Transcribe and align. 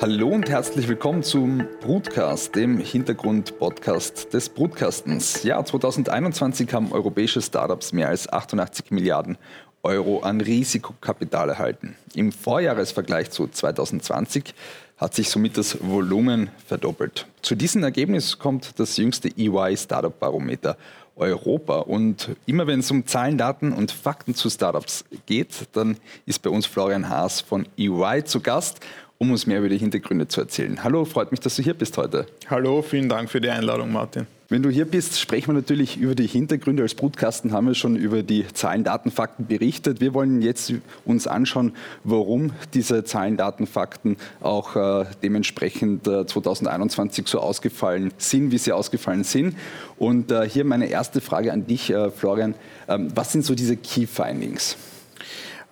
Hallo 0.00 0.28
und 0.28 0.48
herzlich 0.48 0.88
willkommen 0.88 1.22
zum 1.22 1.62
Broadcast, 1.82 2.56
dem 2.56 2.78
Hintergrund-Podcast 2.78 4.32
des 4.32 4.48
Broadcastens. 4.48 5.42
Ja, 5.42 5.62
2021 5.62 6.72
haben 6.72 6.90
europäische 6.90 7.42
Startups 7.42 7.92
mehr 7.92 8.08
als 8.08 8.32
88 8.32 8.92
Milliarden 8.92 9.36
Euro 9.82 10.20
an 10.20 10.40
Risikokapital 10.40 11.50
erhalten. 11.50 11.96
Im 12.14 12.32
Vorjahresvergleich 12.32 13.30
zu 13.30 13.46
2020 13.48 14.54
hat 14.96 15.14
sich 15.14 15.28
somit 15.28 15.58
das 15.58 15.76
Volumen 15.82 16.48
verdoppelt. 16.66 17.26
Zu 17.42 17.54
diesem 17.54 17.82
Ergebnis 17.82 18.38
kommt 18.38 18.80
das 18.80 18.96
jüngste 18.96 19.28
EY 19.36 19.76
Startup 19.76 20.18
Barometer 20.18 20.78
Europa. 21.14 21.80
Und 21.80 22.30
immer 22.46 22.66
wenn 22.66 22.80
es 22.80 22.90
um 22.90 23.06
Zahlen, 23.06 23.36
Daten 23.36 23.72
und 23.72 23.92
Fakten 23.92 24.34
zu 24.34 24.48
Startups 24.48 25.04
geht, 25.26 25.68
dann 25.72 25.98
ist 26.24 26.40
bei 26.40 26.48
uns 26.48 26.64
Florian 26.64 27.10
Haas 27.10 27.42
von 27.42 27.66
EY 27.76 28.24
zu 28.24 28.40
Gast 28.40 28.80
um 29.22 29.30
uns 29.30 29.46
mehr 29.46 29.58
über 29.58 29.68
die 29.68 29.76
Hintergründe 29.76 30.28
zu 30.28 30.40
erzählen. 30.40 30.82
Hallo, 30.82 31.04
freut 31.04 31.30
mich, 31.30 31.40
dass 31.40 31.54
du 31.54 31.62
hier 31.62 31.74
bist 31.74 31.98
heute. 31.98 32.24
Hallo, 32.48 32.80
vielen 32.80 33.10
Dank 33.10 33.28
für 33.30 33.38
die 33.38 33.50
Einladung, 33.50 33.92
Martin. 33.92 34.26
Wenn 34.48 34.62
du 34.62 34.70
hier 34.70 34.86
bist, 34.86 35.20
sprechen 35.20 35.48
wir 35.48 35.52
natürlich 35.52 35.98
über 35.98 36.14
die 36.14 36.26
Hintergründe. 36.26 36.82
Als 36.82 36.94
Brutkasten 36.94 37.52
haben 37.52 37.66
wir 37.66 37.74
schon 37.74 37.96
über 37.96 38.22
die 38.22 38.46
Zahlen, 38.54 38.82
Daten, 38.82 39.10
Fakten 39.10 39.46
berichtet. 39.46 40.00
Wir 40.00 40.14
wollen 40.14 40.40
jetzt 40.40 40.72
uns 41.04 41.26
anschauen, 41.26 41.74
warum 42.02 42.52
diese 42.72 43.04
Zahlen, 43.04 43.36
Daten, 43.36 43.66
Fakten 43.66 44.16
auch 44.40 44.74
äh, 44.74 45.04
dementsprechend 45.22 46.08
äh, 46.08 46.26
2021 46.26 47.28
so 47.28 47.40
ausgefallen 47.40 48.14
sind, 48.16 48.52
wie 48.52 48.58
sie 48.58 48.72
ausgefallen 48.72 49.24
sind. 49.24 49.54
Und 49.98 50.32
äh, 50.32 50.48
hier 50.48 50.64
meine 50.64 50.86
erste 50.86 51.20
Frage 51.20 51.52
an 51.52 51.66
dich, 51.66 51.90
äh, 51.90 52.10
Florian. 52.10 52.54
Ähm, 52.88 53.12
was 53.14 53.32
sind 53.32 53.44
so 53.44 53.54
diese 53.54 53.76
Key 53.76 54.06
Findings? 54.06 54.78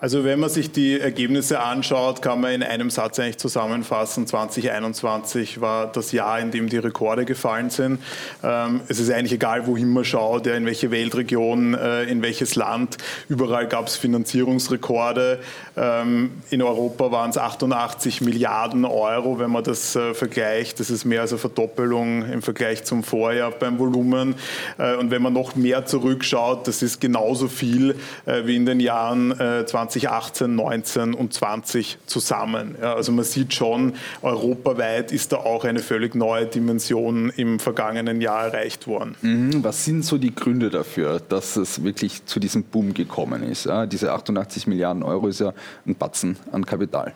Also 0.00 0.22
wenn 0.22 0.38
man 0.38 0.48
sich 0.48 0.70
die 0.70 1.00
Ergebnisse 1.00 1.58
anschaut, 1.58 2.22
kann 2.22 2.40
man 2.40 2.52
in 2.52 2.62
einem 2.62 2.88
Satz 2.88 3.18
eigentlich 3.18 3.38
zusammenfassen, 3.38 4.28
2021 4.28 5.60
war 5.60 5.90
das 5.90 6.12
Jahr, 6.12 6.38
in 6.38 6.52
dem 6.52 6.68
die 6.68 6.78
Rekorde 6.78 7.24
gefallen 7.24 7.68
sind. 7.68 7.98
Ähm, 8.44 8.82
es 8.86 9.00
ist 9.00 9.10
eigentlich 9.10 9.32
egal, 9.32 9.66
wohin 9.66 9.88
man 9.88 10.04
schaut, 10.04 10.46
in 10.46 10.66
welche 10.66 10.92
Weltregion, 10.92 11.74
äh, 11.74 12.04
in 12.04 12.22
welches 12.22 12.54
Land. 12.54 12.96
Überall 13.28 13.66
gab 13.66 13.88
es 13.88 13.96
Finanzierungsrekorde. 13.96 15.40
Ähm, 15.76 16.30
in 16.50 16.62
Europa 16.62 17.10
waren 17.10 17.30
es 17.30 17.38
88 17.38 18.20
Milliarden 18.20 18.84
Euro, 18.84 19.40
wenn 19.40 19.50
man 19.50 19.64
das 19.64 19.96
äh, 19.96 20.14
vergleicht. 20.14 20.78
Das 20.78 20.90
ist 20.90 21.06
mehr 21.06 21.22
als 21.22 21.32
eine 21.32 21.40
Verdoppelung 21.40 22.24
im 22.30 22.42
Vergleich 22.42 22.84
zum 22.84 23.02
Vorjahr 23.02 23.50
beim 23.50 23.80
Volumen. 23.80 24.36
Äh, 24.78 24.94
und 24.94 25.10
wenn 25.10 25.22
man 25.22 25.32
noch 25.32 25.56
mehr 25.56 25.86
zurückschaut, 25.86 26.68
das 26.68 26.82
ist 26.82 27.00
genauso 27.00 27.48
viel 27.48 27.96
wie 28.26 28.56
in 28.56 28.66
den 28.66 28.80
Jahren 28.80 29.34
20 29.66 29.87
2018, 29.88 30.54
19 30.54 31.14
und 31.14 31.32
20 31.32 31.98
zusammen. 32.06 32.76
Ja, 32.80 32.94
also 32.94 33.12
man 33.12 33.24
sieht 33.24 33.54
schon, 33.54 33.94
europaweit 34.22 35.12
ist 35.12 35.32
da 35.32 35.36
auch 35.38 35.64
eine 35.64 35.80
völlig 35.80 36.14
neue 36.14 36.46
Dimension 36.46 37.30
im 37.36 37.58
vergangenen 37.58 38.20
Jahr 38.20 38.46
erreicht 38.46 38.86
worden. 38.86 39.16
Mhm, 39.22 39.64
was 39.64 39.84
sind 39.84 40.04
so 40.04 40.18
die 40.18 40.34
Gründe 40.34 40.70
dafür, 40.70 41.20
dass 41.20 41.56
es 41.56 41.82
wirklich 41.82 42.24
zu 42.26 42.40
diesem 42.40 42.64
Boom 42.64 42.94
gekommen 42.94 43.42
ist? 43.42 43.64
Ja, 43.64 43.86
diese 43.86 44.12
88 44.12 44.66
Milliarden 44.66 45.02
Euro 45.02 45.28
ist 45.28 45.40
ja 45.40 45.52
ein 45.86 45.94
Batzen 45.94 46.36
an 46.52 46.64
Kapital. 46.64 47.14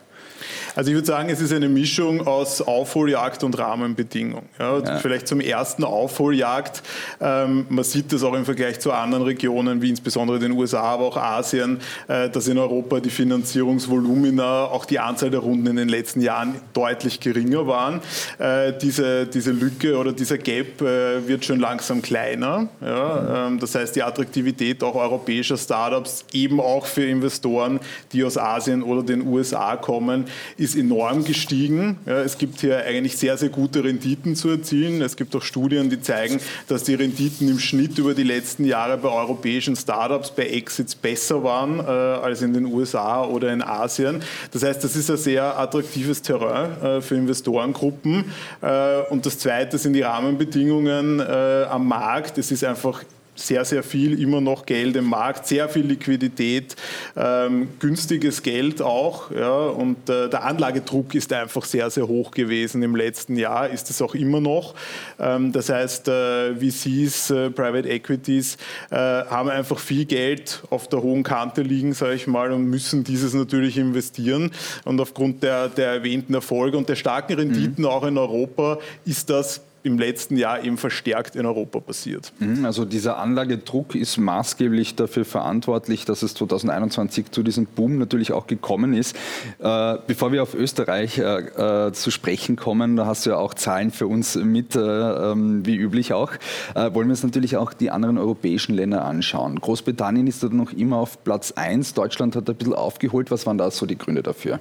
Also 0.74 0.90
ich 0.90 0.94
würde 0.94 1.06
sagen, 1.06 1.28
es 1.28 1.40
ist 1.40 1.52
eine 1.52 1.68
Mischung 1.68 2.26
aus 2.26 2.60
Aufholjagd 2.60 3.44
und 3.44 3.58
Rahmenbedingungen. 3.58 4.48
Ja, 4.58 4.78
ja. 4.78 4.98
Vielleicht 4.98 5.28
zum 5.28 5.40
ersten 5.40 5.84
Aufholjagd. 5.84 6.82
Ähm, 7.20 7.66
man 7.68 7.84
sieht 7.84 8.12
das 8.12 8.22
auch 8.22 8.34
im 8.34 8.44
Vergleich 8.44 8.80
zu 8.80 8.92
anderen 8.92 9.24
Regionen, 9.24 9.82
wie 9.82 9.90
insbesondere 9.90 10.38
den 10.38 10.52
USA, 10.52 10.82
aber 10.82 11.04
auch 11.04 11.16
Asien, 11.16 11.80
äh, 12.08 12.28
dass 12.28 12.48
in 12.48 12.58
Europa 12.58 13.00
die 13.00 13.10
Finanzierungsvolumina, 13.10 14.64
auch 14.64 14.84
die 14.84 14.98
Anzahl 14.98 15.30
der 15.30 15.40
Runden 15.40 15.66
in 15.66 15.76
den 15.76 15.88
letzten 15.88 16.20
Jahren 16.20 16.54
deutlich 16.72 17.20
geringer 17.20 17.66
waren. 17.66 18.00
Äh, 18.38 18.72
diese, 18.80 19.26
diese 19.26 19.52
Lücke 19.52 19.96
oder 19.96 20.12
dieser 20.12 20.38
Gap 20.38 20.80
äh, 20.80 21.26
wird 21.26 21.44
schon 21.44 21.60
langsam 21.60 22.02
kleiner. 22.02 22.68
Ja, 22.80 23.46
ähm, 23.46 23.58
das 23.58 23.74
heißt, 23.74 23.94
die 23.96 24.02
Attraktivität 24.02 24.82
auch 24.82 24.94
europäischer 24.94 25.56
Startups, 25.56 26.24
eben 26.32 26.60
auch 26.60 26.86
für 26.86 27.04
Investoren, 27.04 27.80
die 28.12 28.24
aus 28.24 28.38
Asien 28.38 28.82
oder 28.82 29.02
den 29.02 29.26
USA 29.26 29.76
kommen, 29.76 30.26
ist 30.56 30.76
enorm 30.76 31.24
gestiegen. 31.24 31.98
Ja, 32.06 32.20
es 32.22 32.38
gibt 32.38 32.60
hier 32.60 32.84
eigentlich 32.84 33.16
sehr, 33.16 33.36
sehr 33.36 33.48
gute 33.48 33.84
Renditen 33.84 34.36
zu 34.36 34.48
erzielen. 34.50 35.02
Es 35.02 35.16
gibt 35.16 35.34
auch 35.36 35.42
Studien, 35.42 35.90
die 35.90 36.00
zeigen, 36.00 36.40
dass 36.68 36.84
die 36.84 36.94
Renditen 36.94 37.48
im 37.48 37.58
Schnitt 37.58 37.98
über 37.98 38.14
die 38.14 38.22
letzten 38.22 38.64
Jahre 38.64 38.98
bei 38.98 39.08
europäischen 39.08 39.76
Startups, 39.76 40.30
bei 40.30 40.46
Exits 40.46 40.94
besser 40.94 41.42
waren 41.42 41.78
äh, 41.78 41.82
als 41.82 42.42
in 42.42 42.52
den 42.52 42.66
USA 42.66 43.24
oder 43.24 43.52
in 43.52 43.62
Asien. 43.62 44.22
Das 44.52 44.62
heißt, 44.62 44.82
das 44.82 44.96
ist 44.96 45.10
ein 45.10 45.16
sehr 45.16 45.58
attraktives 45.58 46.22
Terrain 46.22 46.80
äh, 46.82 47.00
für 47.00 47.16
Investorengruppen. 47.16 48.24
Äh, 48.60 49.00
und 49.10 49.26
das 49.26 49.38
Zweite 49.38 49.78
sind 49.78 49.94
die 49.94 50.02
Rahmenbedingungen 50.02 51.20
äh, 51.20 51.66
am 51.68 51.86
Markt. 51.86 52.38
Es 52.38 52.50
ist 52.50 52.64
einfach 52.64 53.02
sehr, 53.34 53.64
sehr 53.64 53.82
viel 53.82 54.20
immer 54.20 54.40
noch 54.40 54.66
Geld 54.66 54.94
im 54.96 55.06
Markt, 55.06 55.46
sehr 55.46 55.68
viel 55.68 55.86
Liquidität, 55.86 56.76
ähm, 57.16 57.68
günstiges 57.78 58.42
Geld 58.42 58.82
auch. 58.82 59.30
Ja, 59.30 59.66
und 59.66 60.08
äh, 60.10 60.28
der 60.28 60.44
Anlagedruck 60.44 61.14
ist 61.14 61.32
einfach 61.32 61.64
sehr, 61.64 61.88
sehr 61.90 62.06
hoch 62.06 62.30
gewesen 62.30 62.82
im 62.82 62.94
letzten 62.94 63.36
Jahr, 63.36 63.68
ist 63.70 63.88
es 63.90 64.02
auch 64.02 64.14
immer 64.14 64.40
noch. 64.40 64.74
Ähm, 65.18 65.52
das 65.52 65.70
heißt, 65.70 66.08
äh, 66.08 66.54
VCs, 66.56 67.30
äh, 67.30 67.50
Private 67.50 67.88
Equities 67.88 68.58
äh, 68.90 68.96
haben 68.96 69.48
einfach 69.48 69.78
viel 69.78 70.04
Geld 70.04 70.62
auf 70.70 70.88
der 70.88 71.02
hohen 71.02 71.22
Kante 71.22 71.62
liegen, 71.62 71.94
sage 71.94 72.14
ich 72.14 72.26
mal, 72.26 72.52
und 72.52 72.66
müssen 72.66 73.02
dieses 73.02 73.32
natürlich 73.32 73.78
investieren. 73.78 74.50
Und 74.84 75.00
aufgrund 75.00 75.42
der, 75.42 75.68
der 75.68 75.92
erwähnten 75.92 76.34
Erfolge 76.34 76.76
und 76.76 76.88
der 76.88 76.96
starken 76.96 77.34
Renditen 77.34 77.84
mhm. 77.84 77.90
auch 77.90 78.04
in 78.04 78.18
Europa 78.18 78.78
ist 79.06 79.30
das 79.30 79.62
im 79.84 79.98
letzten 79.98 80.36
Jahr 80.36 80.62
eben 80.62 80.78
verstärkt 80.78 81.36
in 81.36 81.44
Europa 81.44 81.80
passiert. 81.80 82.32
Mhm, 82.38 82.64
also 82.64 82.84
dieser 82.84 83.18
Anlagedruck 83.18 83.94
ist 83.94 84.16
maßgeblich 84.16 84.94
dafür 84.94 85.24
verantwortlich, 85.24 86.04
dass 86.04 86.22
es 86.22 86.34
2021 86.34 87.30
zu 87.30 87.42
diesem 87.42 87.66
Boom 87.66 87.98
natürlich 87.98 88.32
auch 88.32 88.46
gekommen 88.46 88.94
ist. 88.94 89.16
Äh, 89.58 89.96
bevor 90.06 90.32
wir 90.32 90.42
auf 90.42 90.54
Österreich 90.54 91.18
äh, 91.18 91.88
äh, 91.88 91.92
zu 91.92 92.10
sprechen 92.10 92.56
kommen, 92.56 92.96
da 92.96 93.06
hast 93.06 93.26
du 93.26 93.30
ja 93.30 93.36
auch 93.36 93.54
Zahlen 93.54 93.90
für 93.90 94.06
uns 94.06 94.36
mit, 94.36 94.76
ähm, 94.76 95.66
wie 95.66 95.76
üblich 95.76 96.12
auch, 96.12 96.32
wollen 96.74 97.08
wir 97.08 97.12
uns 97.12 97.22
natürlich 97.22 97.56
auch 97.56 97.72
die 97.72 97.90
anderen 97.90 98.18
europäischen 98.18 98.74
Länder 98.74 99.04
anschauen. 99.04 99.60
Großbritannien 99.60 100.26
ist 100.26 100.42
da 100.42 100.48
noch 100.48 100.72
immer 100.72 100.96
auf 100.96 101.22
Platz 101.24 101.52
1, 101.52 101.94
Deutschland 101.94 102.36
hat 102.36 102.48
ein 102.48 102.56
bisschen 102.56 102.74
aufgeholt. 102.74 103.30
Was 103.30 103.46
waren 103.46 103.58
da 103.58 103.70
so 103.70 103.86
die 103.86 103.98
Gründe 103.98 104.22
dafür? 104.22 104.60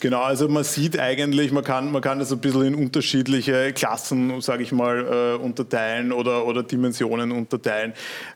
Genau, 0.00 0.22
also 0.22 0.48
man 0.48 0.64
sieht 0.64 0.98
eigentlich, 0.98 1.52
man 1.52 1.64
kann, 1.64 1.92
man 1.92 2.00
kann 2.00 2.18
das 2.18 2.32
ein 2.32 2.38
bisschen 2.38 2.62
in 2.62 2.74
unterschiedliche 2.74 3.72
Klassen, 3.74 4.40
sage 4.40 4.62
ich 4.62 4.72
mal, 4.72 5.36
äh, 5.38 5.42
unterteilen 5.42 6.12
oder, 6.12 6.46
oder 6.46 6.62
Dimensionen 6.62 7.30
unterteilen. 7.30 7.92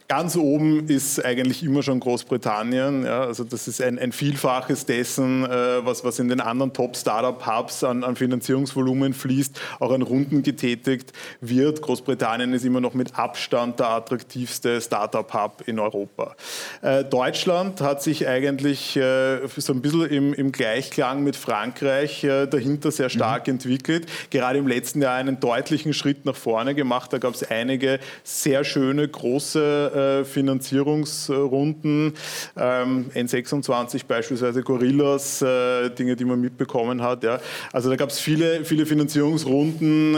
Ganz 0.07 0.37
oben 0.37 0.87
ist 0.89 1.25
eigentlich 1.25 1.63
immer 1.63 1.83
schon 1.83 1.99
Großbritannien. 1.99 3.07
Ja, 3.07 3.23
also 3.23 3.43
das 3.43 3.69
ist 3.69 3.81
ein, 3.81 3.99
ein 3.99 4.13
Vielfaches 4.13 4.85
dessen, 4.85 5.45
äh, 5.45 5.85
was, 5.87 6.05
was 6.05 6.19
in 6.19 6.29
den 6.29 6.43
anderen 6.43 6.75
Top-Startup-Hubs 6.75 7.85
an, 7.85 8.05
an 8.05 8.17
Finanzierungsvolumen 8.17 9.15
fließt, 9.15 9.59
auch 9.81 9.93
an 9.93 10.03
Runden 10.03 10.43
getätigt 10.43 11.15
wird. 11.41 11.81
Großbritannien 11.81 12.53
ist 12.53 12.67
immer 12.67 12.83
noch 12.83 12.93
mit 12.93 13.19
Abstand 13.19 13.81
der 13.81 13.89
attraktivste 13.89 14.79
Startup-Hub 14.79 15.63
in 15.67 15.79
Europa. 15.79 16.37
Äh, 16.83 17.05
Deutschland 17.05 17.81
hat 17.81 18.03
sich 18.03 18.29
eigentlich 18.29 18.97
äh, 18.97 19.39
so 19.57 19.73
ein 19.73 19.81
bisschen 19.81 20.11
im, 20.11 20.35
im 20.35 20.53
Gleichklang 20.53 21.14
mit 21.23 21.37
Frankreich 21.37 22.25
äh, 22.25 22.47
dahinter 22.47 22.91
sehr 22.91 23.09
stark 23.09 23.47
mhm. 23.47 23.55
entwickelt. 23.55 24.07
Gerade 24.31 24.59
im 24.59 24.67
letzten 24.67 25.03
Jahr 25.03 25.15
einen 25.15 25.41
deutlichen 25.41 25.93
Schritt 25.93 26.25
nach 26.25 26.37
vorne 26.37 26.75
gemacht. 26.75 27.13
Da 27.13 27.19
gab 27.19 27.35
es 27.35 27.43
einige 27.49 28.01
sehr 28.23 28.65
schöne, 28.65 29.07
große 29.07 30.23
äh, 30.23 30.25
Finanzierungsrunden. 30.25 32.15
Ähm, 32.57 33.11
N26 33.15 34.07
beispielsweise, 34.07 34.63
Gorillas, 34.63 35.43
äh, 35.43 35.91
Dinge, 35.91 36.17
die 36.17 36.25
man 36.25 36.41
mitbekommen 36.41 37.03
hat. 37.03 37.23
Ja. 37.25 37.41
Also 37.73 37.91
da 37.91 37.97
gab 37.97 38.11
es 38.11 38.19
viele, 38.19 38.65
viele 38.65 38.87
Finanzierungsrunden, 38.87 40.15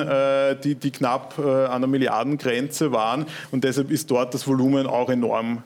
die, 0.63 0.75
die 0.75 0.91
knapp 0.91 1.39
an 1.39 1.81
der 1.81 1.89
Milliardengrenze 1.89 2.93
waren 2.93 3.27
und 3.51 3.65
deshalb 3.65 3.91
ist 3.91 4.11
dort 4.11 4.35
das 4.35 4.47
Volumen 4.47 4.87
auch 4.87 5.11
enorm 5.11 5.63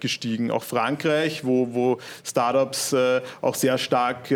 gestiegen. 0.00 0.50
Auch 0.50 0.62
Frankreich, 0.62 1.44
wo, 1.44 1.72
wo 1.72 1.98
Startups 2.24 2.94
auch 3.40 3.54
sehr 3.54 3.78
stark 3.78 4.30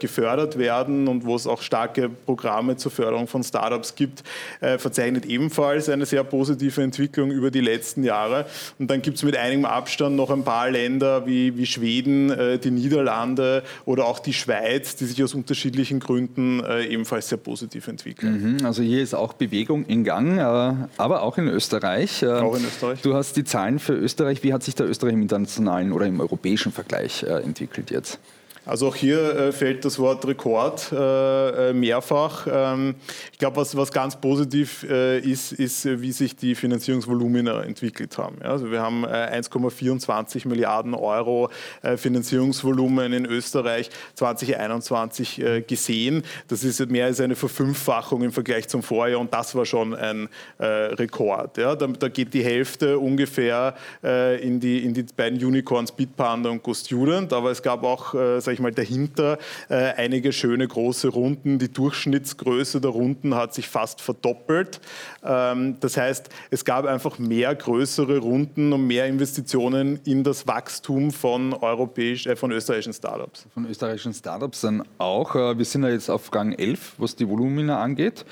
gefördert 0.00 0.58
werden 0.58 1.08
und 1.08 1.24
wo 1.24 1.36
es 1.36 1.46
auch 1.46 1.62
starke 1.62 2.08
Programme 2.08 2.76
zur 2.76 2.90
Förderung 2.90 3.26
von 3.26 3.42
Startups 3.42 3.94
gibt, 3.94 4.22
verzeichnet 4.60 5.26
ebenfalls 5.26 5.88
eine 5.88 6.06
sehr 6.06 6.24
positive 6.24 6.82
Entwicklung 6.82 7.30
über 7.30 7.50
die 7.50 7.60
letzten 7.60 8.04
Jahre. 8.04 8.46
Und 8.78 8.90
dann 8.90 9.02
gibt 9.02 9.16
es 9.16 9.22
mit 9.22 9.36
einigem 9.36 9.64
Abstand 9.64 10.16
noch 10.16 10.30
ein 10.30 10.44
paar 10.44 10.70
Länder 10.70 11.26
wie, 11.26 11.56
wie 11.56 11.66
Schweden, 11.66 12.30
äh, 12.30 12.58
die 12.58 12.70
Niederlande 12.70 13.62
oder 13.84 14.06
auch 14.06 14.18
die 14.18 14.32
Schweiz, 14.32 14.96
die 14.96 15.06
sich 15.06 15.22
aus 15.22 15.34
unterschiedlichen 15.34 16.00
Gründen 16.00 16.62
äh, 16.64 16.84
ebenfalls 16.84 17.28
sehr 17.28 17.38
positiv 17.38 17.88
entwickeln. 17.88 18.56
Mhm, 18.58 18.66
also 18.66 18.82
hier 18.82 19.02
ist 19.02 19.14
auch 19.14 19.32
Bewegung 19.32 19.84
in 19.86 20.04
Gang, 20.04 20.38
äh, 20.38 20.88
aber 20.96 21.22
auch 21.22 21.38
in 21.38 21.48
Österreich. 21.48 22.22
Äh, 22.22 22.28
auch 22.28 22.56
in 22.56 22.64
Österreich. 22.64 23.02
Du 23.02 23.14
hast 23.14 23.36
die 23.36 23.44
Zahlen 23.44 23.78
für 23.78 23.94
Österreich. 23.94 24.42
Wie 24.42 24.52
hat 24.52 24.62
sich 24.62 24.74
der 24.74 24.88
Österreich 24.88 25.14
im 25.14 25.22
internationalen 25.22 25.92
oder 25.92 26.06
im 26.06 26.20
europäischen 26.20 26.72
Vergleich 26.72 27.22
äh, 27.22 27.42
entwickelt 27.42 27.90
jetzt? 27.90 28.18
Also 28.64 28.88
auch 28.88 28.94
hier 28.94 29.18
äh, 29.18 29.52
fällt 29.52 29.84
das 29.84 29.98
Wort 29.98 30.24
Rekord 30.24 30.92
äh, 30.92 31.70
äh 31.70 31.72
mehrfach. 31.72 32.46
Ähm, 32.48 32.94
ich 33.32 33.38
glaube, 33.38 33.56
was, 33.56 33.76
was 33.76 33.90
ganz 33.90 34.14
positiv 34.14 34.84
äh, 34.88 35.18
ist, 35.18 35.50
ist, 35.50 35.84
äh, 35.84 36.00
wie 36.00 36.12
sich 36.12 36.36
die 36.36 36.54
Finanzierungsvolumina 36.54 37.64
entwickelt 37.64 38.16
haben. 38.18 38.36
Ja, 38.40 38.50
also 38.50 38.70
wir 38.70 38.80
haben 38.80 39.04
1,24 39.04 40.44
äh, 40.44 40.48
Milliarden 40.48 40.94
Euro 40.94 41.50
Finanzierungsvolumen 41.96 43.12
in 43.12 43.26
Österreich 43.26 43.90
2021 44.14 45.42
gesehen. 45.66 46.22
Das 46.48 46.64
ist 46.64 46.84
mehr 46.90 47.06
als 47.06 47.20
eine 47.20 47.34
Verfünffachung 47.34 48.22
im 48.22 48.32
Vergleich 48.32 48.68
zum 48.68 48.82
Vorjahr 48.82 49.20
und 49.20 49.32
das 49.32 49.54
war 49.54 49.64
schon 49.64 49.94
ein 49.94 50.28
Rekord. 50.58 51.58
Ja, 51.58 51.74
da, 51.74 51.86
da, 51.86 52.08
geht 52.08 52.34
die 52.34 52.44
Hälfte 52.44 52.98
ungefähr 52.98 53.74
in, 54.02 54.60
die, 54.60 54.84
in 54.84 54.94
die 54.94 55.04
beiden 55.16 55.42
Unicorns 55.42 55.92
Bitpanda 55.92 56.50
und 56.50 56.62
GoStudent, 56.62 57.32
aber 57.32 57.50
es 57.50 57.62
gab 57.62 57.82
auch, 57.84 58.14
sage 58.52 58.54
ich 58.54 58.60
mal, 58.60 58.72
dahinter 58.72 59.38
äh, 59.70 59.74
einige 59.74 60.32
schöne 60.32 60.68
große 60.68 61.08
Runden. 61.08 61.58
Die 61.58 61.72
Durchschnittsgröße 61.72 62.82
der 62.82 62.90
Runden 62.90 63.34
hat 63.34 63.54
sich 63.54 63.68
fast 63.68 64.02
verdoppelt. 64.02 64.80
Ähm, 65.24 65.76
das 65.80 65.96
heißt, 65.96 66.28
es 66.50 66.64
gab 66.64 66.84
einfach 66.84 67.18
mehr 67.18 67.54
größere 67.54 68.18
Runden 68.18 68.74
und 68.74 68.86
mehr 68.86 69.06
Investitionen 69.06 70.00
in 70.04 70.22
das 70.22 70.46
Wachstum 70.46 71.12
von, 71.12 71.54
europäisch, 71.54 72.26
äh, 72.26 72.36
von 72.36 72.52
österreichischen 72.52 72.92
Startups. 72.92 73.46
Von 73.54 73.66
österreichischen 73.66 74.12
Startups 74.12 74.60
dann 74.60 74.82
auch. 74.98 75.34
Äh, 75.34 75.56
wir 75.56 75.64
sind 75.64 75.84
ja 75.84 75.88
jetzt 75.88 76.10
auf 76.10 76.30
Gang 76.30 76.58
11, 76.58 76.94
was 76.98 77.16
die 77.16 77.26
Volumina 77.26 77.80
angeht. 77.80 78.26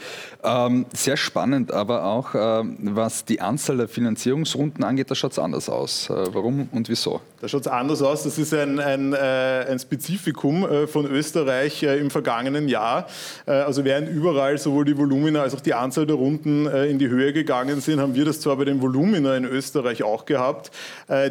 Ähm, 0.44 0.84
sehr 0.92 1.16
spannend, 1.16 1.72
aber 1.72 2.04
auch 2.04 2.34
äh, 2.34 2.62
was 2.82 3.24
die 3.24 3.40
Anzahl 3.40 3.78
der 3.78 3.88
Finanzierungsrunden 3.88 4.84
angeht, 4.84 5.10
da 5.10 5.14
schaut 5.14 5.32
es 5.32 5.38
anders 5.38 5.70
aus. 5.70 6.10
Äh, 6.10 6.34
warum 6.34 6.68
und 6.72 6.90
wieso? 6.90 7.22
Da 7.40 7.48
schaut 7.48 7.62
es 7.62 7.68
anders 7.68 8.02
aus. 8.02 8.24
Das 8.24 8.36
ist 8.36 8.52
ein, 8.52 8.78
ein, 8.78 9.14
äh, 9.14 9.66
ein 9.70 9.78
Spezifikum 10.10 10.64
äh, 10.64 10.86
von 10.86 11.06
Österreich 11.06 11.82
äh, 11.82 11.98
im 11.98 12.10
vergangenen 12.10 12.68
Jahr. 12.68 13.06
Also 13.46 13.84
während 13.84 14.08
überall 14.08 14.58
sowohl 14.58 14.84
die 14.84 14.96
Volumina 14.96 15.42
als 15.42 15.54
auch 15.54 15.60
die 15.60 15.74
Anzahl 15.74 16.06
der 16.06 16.16
Runden 16.16 16.66
in 16.66 16.98
die 16.98 17.08
Höhe 17.08 17.32
gegangen 17.32 17.80
sind, 17.80 18.00
haben 18.00 18.14
wir 18.14 18.24
das 18.24 18.40
zwar 18.40 18.56
bei 18.56 18.64
den 18.64 18.80
Volumina 18.80 19.36
in 19.36 19.44
Österreich 19.44 20.02
auch 20.02 20.24
gehabt. 20.24 20.70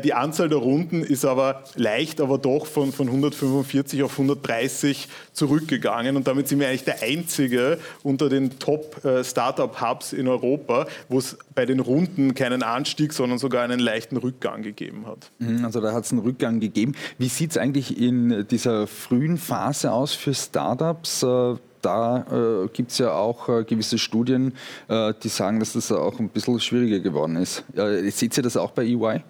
Die 0.04 0.14
Anzahl 0.14 0.50
der 0.50 0.58
Runden 0.58 1.04
ist 1.04 1.26
aber 1.26 1.64
leicht, 1.76 2.22
aber 2.22 2.38
doch 2.38 2.66
von, 2.66 2.92
von 2.92 3.08
145 3.08 4.04
auf 4.04 4.12
130 4.14 5.08
zurückgegangen. 5.34 6.16
Und 6.16 6.28
damit 6.28 6.48
sind 6.48 6.60
wir 6.60 6.68
eigentlich 6.68 6.84
der 6.84 7.02
einzige 7.02 7.80
unter 8.04 8.30
den 8.30 8.60
Top-Startup-Hubs 8.60 10.14
in 10.14 10.28
Europa, 10.28 10.88
wo 11.08 11.20
es 11.20 11.38
bei 11.56 11.66
den 11.66 11.80
Runden 11.80 12.36
keinen 12.36 12.64
Anstieg, 12.64 13.14
sondern 13.14 13.40
sogar 13.40 13.64
einen 13.64 13.80
leichten 13.80 14.18
Rückgang 14.18 14.62
gegeben 14.62 15.06
hat. 15.06 15.32
Mhm, 15.40 15.66
also 15.66 15.80
da 15.82 15.94
hat 15.94 16.06
es 16.06 16.12
einen 16.12 16.22
Rückgang 16.22 16.60
gegeben. 16.60 16.96
Wie 17.18 17.30
sieht 17.30 17.52
es 17.52 17.58
eigentlich 17.58 18.00
in 18.00 18.48
dieser 18.48 18.69
frühen 18.88 19.38
Phase 19.38 19.92
aus 19.92 20.14
für 20.14 20.34
Startups? 20.34 21.24
Äh, 21.24 21.56
da 21.82 22.26
äh, 22.64 22.68
gibt 22.74 22.92
es 22.92 22.98
ja 22.98 23.14
auch 23.14 23.48
äh, 23.50 23.64
gewisse 23.64 23.98
Studien, 23.98 24.54
äh, 24.88 25.14
die 25.24 25.30
sagen, 25.30 25.60
dass 25.60 25.74
das 25.74 25.92
auch 25.92 26.20
ein 26.20 26.30
bisschen 26.30 26.60
schwieriger 26.60 27.00
geworden 27.00 27.36
ist. 27.36 27.64
Äh, 27.76 28.10
seht 28.12 28.36
ihr 28.38 28.44
das 28.44 28.58
auch 28.58 28.72
bei 28.72 28.84
EY? 28.84 29.24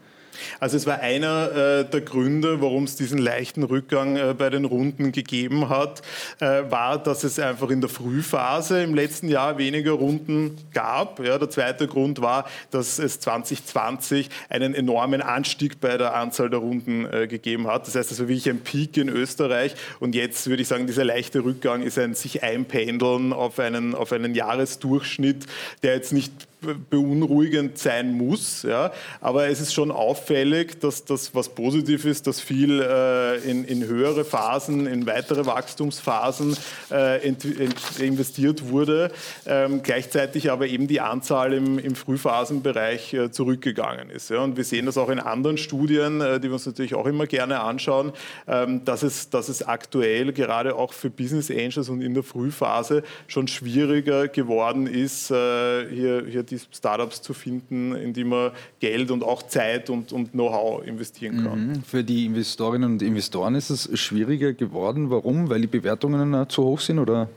Also 0.59 0.77
es 0.77 0.85
war 0.85 0.99
einer 0.99 1.51
äh, 1.51 1.85
der 1.85 2.01
Gründe, 2.01 2.61
warum 2.61 2.83
es 2.83 2.95
diesen 2.95 3.17
leichten 3.17 3.63
Rückgang 3.63 4.17
äh, 4.17 4.35
bei 4.37 4.49
den 4.49 4.65
Runden 4.65 5.11
gegeben 5.11 5.69
hat, 5.69 6.01
äh, 6.39 6.63
war, 6.69 7.01
dass 7.01 7.23
es 7.23 7.39
einfach 7.39 7.69
in 7.69 7.81
der 7.81 7.89
Frühphase 7.89 8.83
im 8.83 8.93
letzten 8.93 9.29
Jahr 9.29 9.57
weniger 9.57 9.91
Runden 9.93 10.57
gab. 10.73 11.19
Ja, 11.25 11.37
der 11.37 11.49
zweite 11.49 11.87
Grund 11.87 12.21
war, 12.21 12.45
dass 12.71 12.99
es 12.99 13.19
2020 13.19 14.29
einen 14.49 14.73
enormen 14.73 15.21
Anstieg 15.21 15.79
bei 15.79 15.97
der 15.97 16.15
Anzahl 16.15 16.49
der 16.49 16.59
Runden 16.59 17.05
äh, 17.11 17.27
gegeben 17.27 17.67
hat. 17.67 17.87
Das 17.87 17.95
heißt, 17.95 18.11
es 18.11 18.19
war 18.19 18.27
wirklich 18.27 18.49
ein 18.49 18.61
Peak 18.61 18.97
in 18.97 19.09
Österreich 19.09 19.75
und 19.99 20.15
jetzt 20.15 20.47
würde 20.47 20.61
ich 20.61 20.67
sagen, 20.67 20.87
dieser 20.87 21.05
leichte 21.05 21.43
Rückgang 21.43 21.83
ist 21.83 21.97
ein 21.97 22.13
sich 22.13 22.43
einpendeln 22.43 23.33
auf 23.33 23.59
einen, 23.59 23.95
auf 23.95 24.11
einen 24.11 24.35
Jahresdurchschnitt, 24.35 25.45
der 25.83 25.95
jetzt 25.95 26.13
nicht 26.13 26.48
beunruhigend 26.89 27.77
sein 27.77 28.13
muss. 28.13 28.63
Ja. 28.63 28.91
Aber 29.21 29.47
es 29.47 29.61
ist 29.61 29.73
schon 29.73 29.91
auffällig, 29.91 30.79
dass 30.79 31.05
das 31.05 31.33
was 31.33 31.49
positiv 31.49 32.05
ist, 32.05 32.27
dass 32.27 32.41
viel 32.41 32.81
äh, 32.81 33.37
in, 33.49 33.63
in, 33.63 33.85
höhere 33.85 34.25
Phasen, 34.25 34.85
in 34.87 35.05
weitere 35.05 35.45
Wachstumsphasen 35.45 36.57
äh, 36.91 37.25
ent, 37.27 37.45
ent, 37.45 37.99
investiert 37.99 38.69
wurde. 38.69 39.11
Ähm, 39.45 39.81
gleichzeitig 39.83 40.51
aber 40.51 40.67
eben 40.67 40.87
die 40.87 40.99
Anzahl 40.99 41.53
im, 41.53 41.79
im 41.79 41.95
Frühphasenbereich 41.95 43.13
äh, 43.13 43.31
zurückgegangen 43.31 44.09
ist. 44.09 44.29
Ja. 44.29 44.39
Und 44.39 44.57
wir 44.57 44.63
sehen 44.63 44.85
das 44.85 44.97
auch 44.97 45.09
in 45.09 45.19
anderen 45.19 45.57
Studien, 45.57 46.21
äh, 46.21 46.39
die 46.39 46.49
wir 46.49 46.53
uns 46.53 46.65
natürlich 46.65 46.95
auch 46.95 47.05
immer 47.05 47.27
gerne 47.27 47.61
anschauen, 47.61 48.11
ähm, 48.47 48.83
dass, 48.85 49.03
es, 49.03 49.29
dass 49.29 49.49
es 49.49 49.63
aktuell 49.63 50.33
gerade 50.33 50.75
auch 50.75 50.93
für 50.93 51.09
Business 51.09 51.49
Angels 51.49 51.89
und 51.89 52.01
in 52.01 52.13
der 52.13 52.23
Frühphase 52.23 53.03
schon 53.27 53.47
schwieriger 53.47 54.27
geworden 54.27 54.87
ist, 54.87 55.31
äh, 55.31 55.87
hier, 55.89 56.23
hier 56.27 56.43
die 56.51 56.59
Startups 56.59 57.21
zu 57.21 57.33
finden, 57.33 57.95
in 57.95 58.13
die 58.13 58.23
man 58.23 58.51
Geld 58.79 59.11
und 59.11 59.23
auch 59.23 59.43
Zeit 59.43 59.89
und, 59.89 60.11
und 60.11 60.31
Know-how 60.31 60.85
investieren 60.85 61.43
kann. 61.43 61.67
Mhm. 61.67 61.83
Für 61.83 62.03
die 62.03 62.25
Investorinnen 62.25 62.93
und 62.93 63.01
Investoren 63.01 63.55
ist 63.55 63.69
es 63.69 63.99
schwieriger 63.99 64.53
geworden. 64.53 65.09
Warum? 65.09 65.49
Weil 65.49 65.61
die 65.61 65.67
Bewertungen 65.67 66.49
zu 66.49 66.63
hoch 66.63 66.79
sind 66.79 66.99
oder? 66.99 67.29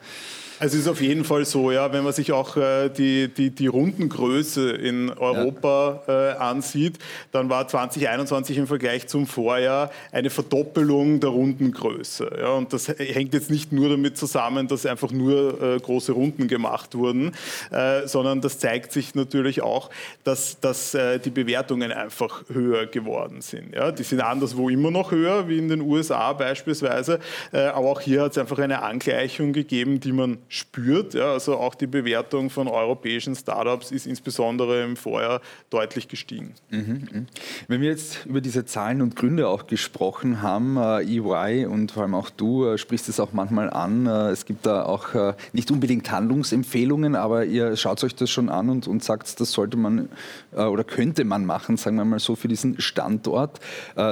Also 0.62 0.76
es 0.76 0.84
ist 0.84 0.88
auf 0.88 1.00
jeden 1.00 1.24
Fall 1.24 1.44
so, 1.44 1.72
ja, 1.72 1.92
wenn 1.92 2.04
man 2.04 2.12
sich 2.12 2.30
auch 2.30 2.56
äh, 2.56 2.88
die, 2.88 3.26
die, 3.26 3.50
die 3.50 3.66
Rundengröße 3.66 4.70
in 4.70 5.10
Europa 5.10 6.04
ja. 6.06 6.30
äh, 6.30 6.36
ansieht, 6.36 7.00
dann 7.32 7.50
war 7.50 7.66
2021 7.66 8.58
im 8.58 8.68
Vergleich 8.68 9.08
zum 9.08 9.26
Vorjahr 9.26 9.90
eine 10.12 10.30
Verdoppelung 10.30 11.18
der 11.18 11.30
Rundengröße. 11.30 12.36
Ja, 12.38 12.50
und 12.50 12.72
das 12.72 12.86
hängt 12.86 13.34
jetzt 13.34 13.50
nicht 13.50 13.72
nur 13.72 13.88
damit 13.88 14.16
zusammen, 14.16 14.68
dass 14.68 14.86
einfach 14.86 15.10
nur 15.10 15.60
äh, 15.60 15.80
große 15.80 16.12
Runden 16.12 16.46
gemacht 16.46 16.94
wurden, 16.94 17.32
äh, 17.72 18.06
sondern 18.06 18.40
das 18.40 18.60
zeigt 18.60 18.92
sich 18.92 19.16
natürlich 19.16 19.62
auch, 19.62 19.90
dass, 20.22 20.60
dass 20.60 20.94
äh, 20.94 21.18
die 21.18 21.30
Bewertungen 21.30 21.90
einfach 21.90 22.44
höher 22.48 22.86
geworden 22.86 23.40
sind. 23.40 23.74
Ja, 23.74 23.90
die 23.90 24.04
sind 24.04 24.20
anderswo 24.20 24.68
immer 24.68 24.92
noch 24.92 25.10
höher, 25.10 25.48
wie 25.48 25.58
in 25.58 25.68
den 25.68 25.80
USA 25.80 26.32
beispielsweise, 26.34 27.18
äh, 27.50 27.62
aber 27.62 27.88
auch 27.88 28.00
hier 28.00 28.22
hat 28.22 28.30
es 28.30 28.38
einfach 28.38 28.60
eine 28.60 28.82
Angleichung 28.82 29.52
gegeben, 29.52 29.98
die 29.98 30.12
man 30.12 30.38
spürt. 30.52 31.14
Ja, 31.14 31.32
also 31.32 31.56
auch 31.56 31.74
die 31.74 31.86
Bewertung 31.86 32.50
von 32.50 32.68
europäischen 32.68 33.34
Startups 33.34 33.90
ist 33.90 34.06
insbesondere 34.06 34.84
im 34.84 34.96
Vorjahr 34.96 35.40
deutlich 35.70 36.08
gestiegen. 36.08 36.52
Mhm, 36.68 37.08
mh. 37.10 37.22
Wenn 37.68 37.80
wir 37.80 37.88
jetzt 37.88 38.26
über 38.26 38.42
diese 38.42 38.66
Zahlen 38.66 39.00
und 39.00 39.16
Gründe 39.16 39.48
auch 39.48 39.66
gesprochen 39.66 40.42
haben, 40.42 40.76
äh, 40.76 41.04
EY 41.04 41.64
und 41.64 41.92
vor 41.92 42.02
allem 42.02 42.14
auch 42.14 42.28
du 42.28 42.66
äh, 42.66 42.76
sprichst 42.76 43.08
es 43.08 43.18
auch 43.18 43.32
manchmal 43.32 43.70
an. 43.70 44.04
Äh, 44.04 44.28
es 44.28 44.44
gibt 44.44 44.66
da 44.66 44.84
auch 44.84 45.14
nicht 45.52 45.70
unbedingt 45.70 46.10
Handlungsempfehlungen, 46.10 47.16
aber 47.16 47.46
ihr 47.46 47.76
schaut 47.76 48.04
euch 48.04 48.14
das 48.14 48.28
schon 48.28 48.50
an 48.50 48.68
und, 48.68 48.86
und 48.88 49.02
sagt, 49.02 49.40
das 49.40 49.52
sollte 49.52 49.76
man 49.76 50.08
oder 50.52 50.84
könnte 50.84 51.24
man 51.24 51.46
machen, 51.46 51.76
sagen 51.76 51.96
wir 51.96 52.04
mal 52.04 52.18
so, 52.18 52.36
für 52.36 52.48
diesen 52.48 52.80
Standort. 52.80 53.60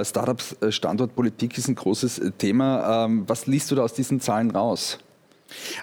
Startups, 0.03 0.57
Standortpolitik 0.71 1.59
ist 1.59 1.69
ein 1.69 1.75
großes 1.75 2.21
Thema. 2.39 3.05
Ähm, 3.05 3.25
was 3.27 3.47
liest 3.47 3.71
du 3.71 3.75
da 3.75 3.83
aus 3.83 3.95
diesen 3.95 4.21
Zahlen 4.21 4.51
raus? 4.51 4.99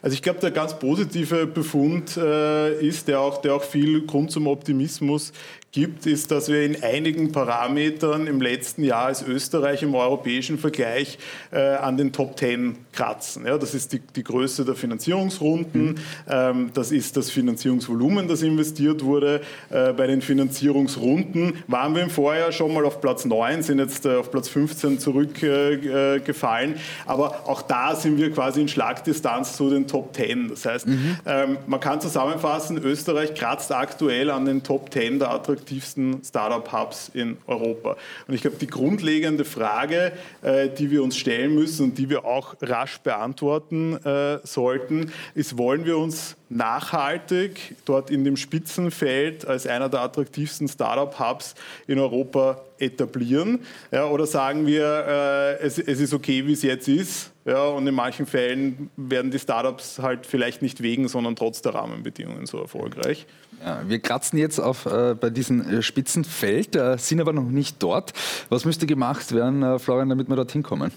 Also 0.02 0.14
ich 0.14 0.22
glaube, 0.22 0.40
der 0.40 0.52
ganz 0.52 0.78
positive 0.80 1.48
Befund 1.48 2.18
äh, 2.18 2.80
ist, 2.80 3.08
der 3.08 3.20
auch, 3.20 3.42
der 3.42 3.56
auch 3.56 3.64
viel 3.64 4.06
Grund 4.06 4.32
zum 4.32 4.48
Optimismus 4.48 5.34
gibt, 5.78 6.08
ist, 6.08 6.32
dass 6.32 6.50
wir 6.50 6.64
in 6.64 6.82
einigen 6.82 7.32
Parametern 7.32 8.26
im 8.26 8.42
letzten 8.42 8.84
Jahr 8.84 9.06
als 9.06 9.22
Österreich 9.22 9.84
im 9.84 9.94
europäischen 9.94 10.58
Vergleich 10.58 11.20
äh, 11.52 11.60
an 11.60 11.98
den 11.98 12.12
Top 12.12 12.36
Ten 12.36 12.78
kratzen. 12.94 13.46
Ja, 13.46 13.60
das 13.60 13.76
ist 13.76 13.94
die, 13.94 14.00
die 14.00 14.24
Größe 14.24 14.66
der 14.66 14.74
Finanzierungsrunden, 14.74 15.90
mhm. 15.90 15.96
ähm, 16.28 16.72
das 16.74 16.92
ist 16.92 17.16
das 17.16 17.30
Finanzierungsvolumen, 17.30 18.28
das 18.28 18.42
investiert 18.42 19.04
wurde. 19.04 19.42
Äh, 19.70 19.94
bei 19.94 20.08
den 20.08 20.22
Finanzierungsrunden 20.22 21.54
waren 21.68 21.94
wir 21.94 22.02
im 22.02 22.10
Vorjahr 22.10 22.52
schon 22.52 22.74
mal 22.74 22.84
auf 22.84 23.00
Platz 23.00 23.26
9, 23.26 23.62
sind 23.62 23.78
jetzt 23.78 24.06
äh, 24.06 24.16
auf 24.16 24.32
Platz 24.32 24.48
15 24.50 24.98
zurückgefallen, 24.98 26.76
aber 27.06 27.48
auch 27.48 27.62
da 27.62 27.96
sind 27.96 28.18
wir 28.18 28.32
quasi 28.32 28.62
in 28.62 28.68
Schlagdistanz 28.68 29.57
zu 29.58 29.70
den 29.70 29.88
Top 29.88 30.14
Ten. 30.14 30.50
Das 30.50 30.66
heißt, 30.66 30.88
mhm. 30.88 31.18
ähm, 31.26 31.58
man 31.66 31.80
kann 31.80 32.00
zusammenfassen, 32.00 32.78
Österreich 32.78 33.34
kratzt 33.34 33.72
aktuell 33.72 34.30
an 34.30 34.46
den 34.46 34.64
Top 34.64 34.92
Ten 34.92 35.18
der 35.20 35.32
attraktivsten 35.32 36.22
Startup-Hubs 36.24 37.12
in 37.14 37.38
Europa. 37.48 37.98
Und 38.28 38.36
ich 38.36 38.42
glaube, 38.42 38.58
die 38.58 38.68
grundlegende 38.68 39.44
Frage, 39.44 40.14
äh, 40.44 40.70
die 40.70 40.92
wir 40.92 41.04
uns 41.04 41.18
stellen 41.18 41.56
müssen 41.56 41.86
und 41.86 41.98
die 41.98 42.10
wir 42.10 42.26
auch 42.26 42.56
rasch 42.62 43.00
beantworten 43.00 43.98
äh, 44.06 44.40
sollten, 44.44 45.12
ist, 45.34 45.58
wollen 45.58 45.86
wir 45.86 45.98
uns 45.98 46.36
nachhaltig 46.50 47.76
dort 47.86 48.10
in 48.10 48.24
dem 48.24 48.38
Spitzenfeld 48.38 49.48
als 49.48 49.68
einer 49.68 49.90
der 49.90 50.02
attraktivsten 50.02 50.68
Startup-Hubs 50.68 51.56
in 51.88 52.00
Europa 52.00 52.62
etablieren? 52.78 53.60
Ja, 53.92 54.06
oder 54.06 54.28
sagen 54.28 54.68
wir, 54.68 54.84
äh, 55.08 55.66
es, 55.66 55.80
es, 55.80 56.00
ist 56.00 56.14
okay, 56.14 56.46
wie 56.46 56.54
es 56.54 56.62
jetzt 56.62 56.88
ist? 56.88 57.32
Ja, 57.48 57.64
und 57.68 57.88
in 57.88 57.96
manchen 57.96 58.26
Fällen 58.26 58.90
werden 58.98 59.32
die 59.32 59.40
Startups 59.40 60.00
halt 60.00 60.26
vielleicht 60.26 60.62
nicht 60.62 60.84
wegen, 60.84 61.08
sondern 61.08 61.38
trotz 61.38 61.62
der 61.62 61.76
Rahmenbedingungen 61.76 62.46
so 62.46 62.60
erfolgreich. 62.60 63.26
Ja, 63.64 63.82
wir 63.88 64.00
kratzen 64.00 64.38
jetzt 64.38 64.60
auf, 64.60 64.86
äh, 64.86 65.16
bei 65.16 65.30
diesem 65.30 65.62
äh, 65.62 65.82
Spitzenfeld, 65.82 66.76
äh, 66.76 66.98
sind 66.98 67.22
aber 67.22 67.32
noch 67.32 67.44
nicht 67.44 67.82
dort. 67.82 68.12
Was 68.50 68.66
müsste 68.66 68.86
gemacht 68.86 69.32
werden, 69.32 69.64
äh, 69.64 69.80
Florian, 69.80 70.10
damit 70.10 70.28
wir 70.28 70.36
dorthin 70.36 70.62
kommen? 70.62 70.92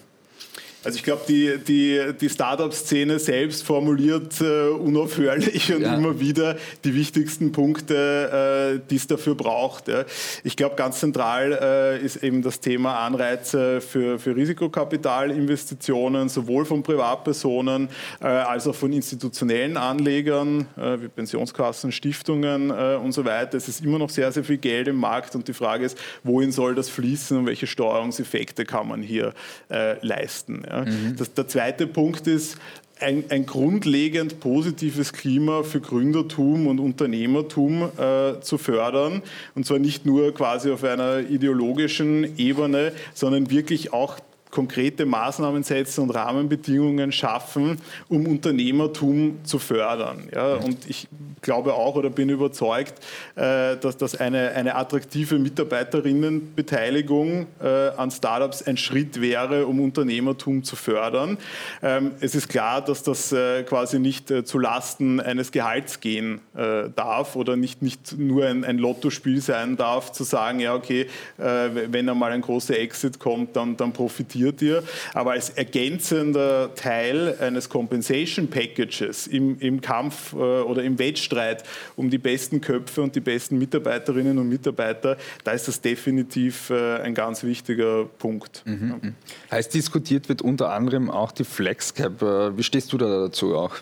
Also 0.82 0.96
ich 0.96 1.02
glaube, 1.02 1.22
die, 1.28 1.58
die, 1.58 2.14
die 2.18 2.30
Startup-Szene 2.30 3.18
selbst 3.18 3.64
formuliert 3.64 4.40
äh, 4.40 4.68
unaufhörlich 4.68 5.74
und 5.74 5.82
ja. 5.82 5.94
immer 5.94 6.20
wieder 6.20 6.56
die 6.84 6.94
wichtigsten 6.94 7.52
Punkte, 7.52 8.78
äh, 8.80 8.88
die 8.88 8.96
es 8.96 9.06
dafür 9.06 9.34
braucht. 9.34 9.88
Ja. 9.88 10.04
Ich 10.42 10.56
glaube, 10.56 10.76
ganz 10.76 11.00
zentral 11.00 11.52
äh, 11.52 12.02
ist 12.02 12.22
eben 12.22 12.40
das 12.40 12.60
Thema 12.60 13.00
Anreize 13.00 13.82
für, 13.82 14.18
für 14.18 14.34
Risikokapitalinvestitionen, 14.34 16.30
sowohl 16.30 16.64
von 16.64 16.82
Privatpersonen 16.82 17.90
äh, 18.22 18.26
als 18.26 18.66
auch 18.66 18.74
von 18.74 18.90
institutionellen 18.94 19.76
Anlegern, 19.76 20.66
äh, 20.78 20.96
wie 20.98 21.08
Pensionskassen, 21.08 21.92
Stiftungen 21.92 22.70
äh, 22.70 22.96
und 22.96 23.12
so 23.12 23.26
weiter. 23.26 23.58
Es 23.58 23.68
ist 23.68 23.84
immer 23.84 23.98
noch 23.98 24.08
sehr, 24.08 24.32
sehr 24.32 24.44
viel 24.44 24.56
Geld 24.56 24.88
im 24.88 24.96
Markt 24.96 25.34
und 25.34 25.46
die 25.46 25.52
Frage 25.52 25.84
ist, 25.84 25.98
wohin 26.22 26.52
soll 26.52 26.74
das 26.74 26.88
fließen 26.88 27.36
und 27.36 27.46
welche 27.46 27.66
Steuerungseffekte 27.66 28.64
kann 28.64 28.88
man 28.88 29.02
hier 29.02 29.34
leisten. 29.68 30.64
Ja. 30.70 30.84
Mhm. 30.84 31.16
Das, 31.16 31.34
der 31.34 31.48
zweite 31.48 31.86
Punkt 31.86 32.26
ist, 32.26 32.56
ein, 33.00 33.24
ein, 33.30 33.46
grundlegend 33.46 34.40
positives 34.40 35.12
Klima 35.14 35.62
für 35.62 35.80
Gründertum 35.80 36.66
und 36.66 36.78
Unternehmertum 36.78 37.88
äh, 37.96 38.40
zu 38.42 38.58
fördern. 38.58 39.22
Und 39.54 39.64
zwar 39.64 39.78
nicht 39.78 40.04
nur 40.04 40.34
quasi 40.34 40.70
auf 40.70 40.84
einer 40.84 41.20
ideologischen 41.20 42.36
Ebene, 42.36 42.92
sondern 43.14 43.50
wirklich 43.50 43.94
auch 43.94 44.18
konkrete 44.50 45.06
Maßnahmen 45.06 45.62
setzen 45.62 46.02
und 46.02 46.10
Rahmenbedingungen 46.10 47.12
schaffen, 47.12 47.78
um 48.08 48.26
Unternehmertum 48.26 49.38
zu 49.44 49.58
fördern. 49.58 50.28
Ja, 50.34 50.54
und 50.54 50.88
ich 50.88 51.08
glaube 51.40 51.74
auch 51.74 51.94
oder 51.94 52.10
bin 52.10 52.28
überzeugt, 52.28 52.94
äh, 53.36 53.76
dass 53.76 53.96
das 53.96 54.16
eine, 54.16 54.50
eine 54.50 54.74
attraktive 54.74 55.38
Mitarbeiterinnenbeteiligung 55.38 57.46
äh, 57.62 57.88
an 57.96 58.10
Startups 58.10 58.62
ein 58.62 58.76
Schritt 58.76 59.20
wäre, 59.20 59.66
um 59.66 59.80
Unternehmertum 59.80 60.64
zu 60.64 60.76
fördern. 60.76 61.38
Ähm, 61.82 62.12
es 62.20 62.34
ist 62.34 62.48
klar, 62.48 62.84
dass 62.84 63.02
das 63.02 63.32
äh, 63.32 63.62
quasi 63.62 63.98
nicht 63.98 64.32
zu 64.44 64.58
Lasten 64.58 65.20
eines 65.20 65.52
Gehalts 65.52 66.00
gehen 66.00 66.40
darf 66.52 67.36
oder 67.36 67.56
nicht, 67.56 67.82
nicht 67.82 68.18
nur 68.18 68.46
ein, 68.46 68.64
ein 68.64 68.78
Lottospiel 68.78 69.40
sein 69.40 69.76
darf, 69.76 70.12
zu 70.12 70.24
sagen, 70.24 70.60
ja, 70.60 70.74
okay, 70.74 71.06
wenn 71.36 72.08
einmal 72.08 72.32
ein 72.32 72.40
großer 72.40 72.78
Exit 72.78 73.18
kommt, 73.18 73.56
dann, 73.56 73.76
dann 73.76 73.92
profitiert 73.92 74.39
ihr. 74.62 74.82
Aber 75.14 75.32
als 75.32 75.50
ergänzender 75.50 76.74
Teil 76.74 77.36
eines 77.40 77.68
Compensation 77.68 78.48
Packages 78.48 79.26
im, 79.26 79.58
im 79.60 79.80
Kampf 79.80 80.32
oder 80.32 80.82
im 80.82 80.98
Wettstreit 80.98 81.64
um 81.96 82.10
die 82.10 82.18
besten 82.18 82.60
Köpfe 82.60 83.02
und 83.02 83.14
die 83.14 83.20
besten 83.20 83.58
Mitarbeiterinnen 83.58 84.38
und 84.38 84.48
Mitarbeiter, 84.48 85.16
da 85.44 85.52
ist 85.52 85.68
das 85.68 85.80
definitiv 85.80 86.70
äh, 86.70 86.98
ein 87.00 87.14
ganz 87.14 87.42
wichtiger 87.42 88.04
Punkt. 88.04 88.62
Mhm. 88.64 88.94
Ja. 89.02 89.10
Heißt, 89.56 89.74
diskutiert 89.74 90.28
wird 90.28 90.42
unter 90.42 90.70
anderem 90.70 91.10
auch 91.10 91.32
die 91.32 91.44
FlexCap. 91.44 92.22
Äh, 92.22 92.56
wie 92.56 92.62
stehst 92.62 92.92
du 92.92 92.98
da 92.98 93.08
dazu 93.08 93.56
auch? 93.56 93.76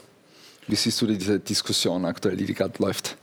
Wie 0.66 0.76
siehst 0.76 1.00
du 1.00 1.06
diese 1.06 1.38
Diskussion 1.38 2.04
aktuell, 2.04 2.36
die 2.36 2.52
gerade 2.52 2.74
läuft? 2.78 3.16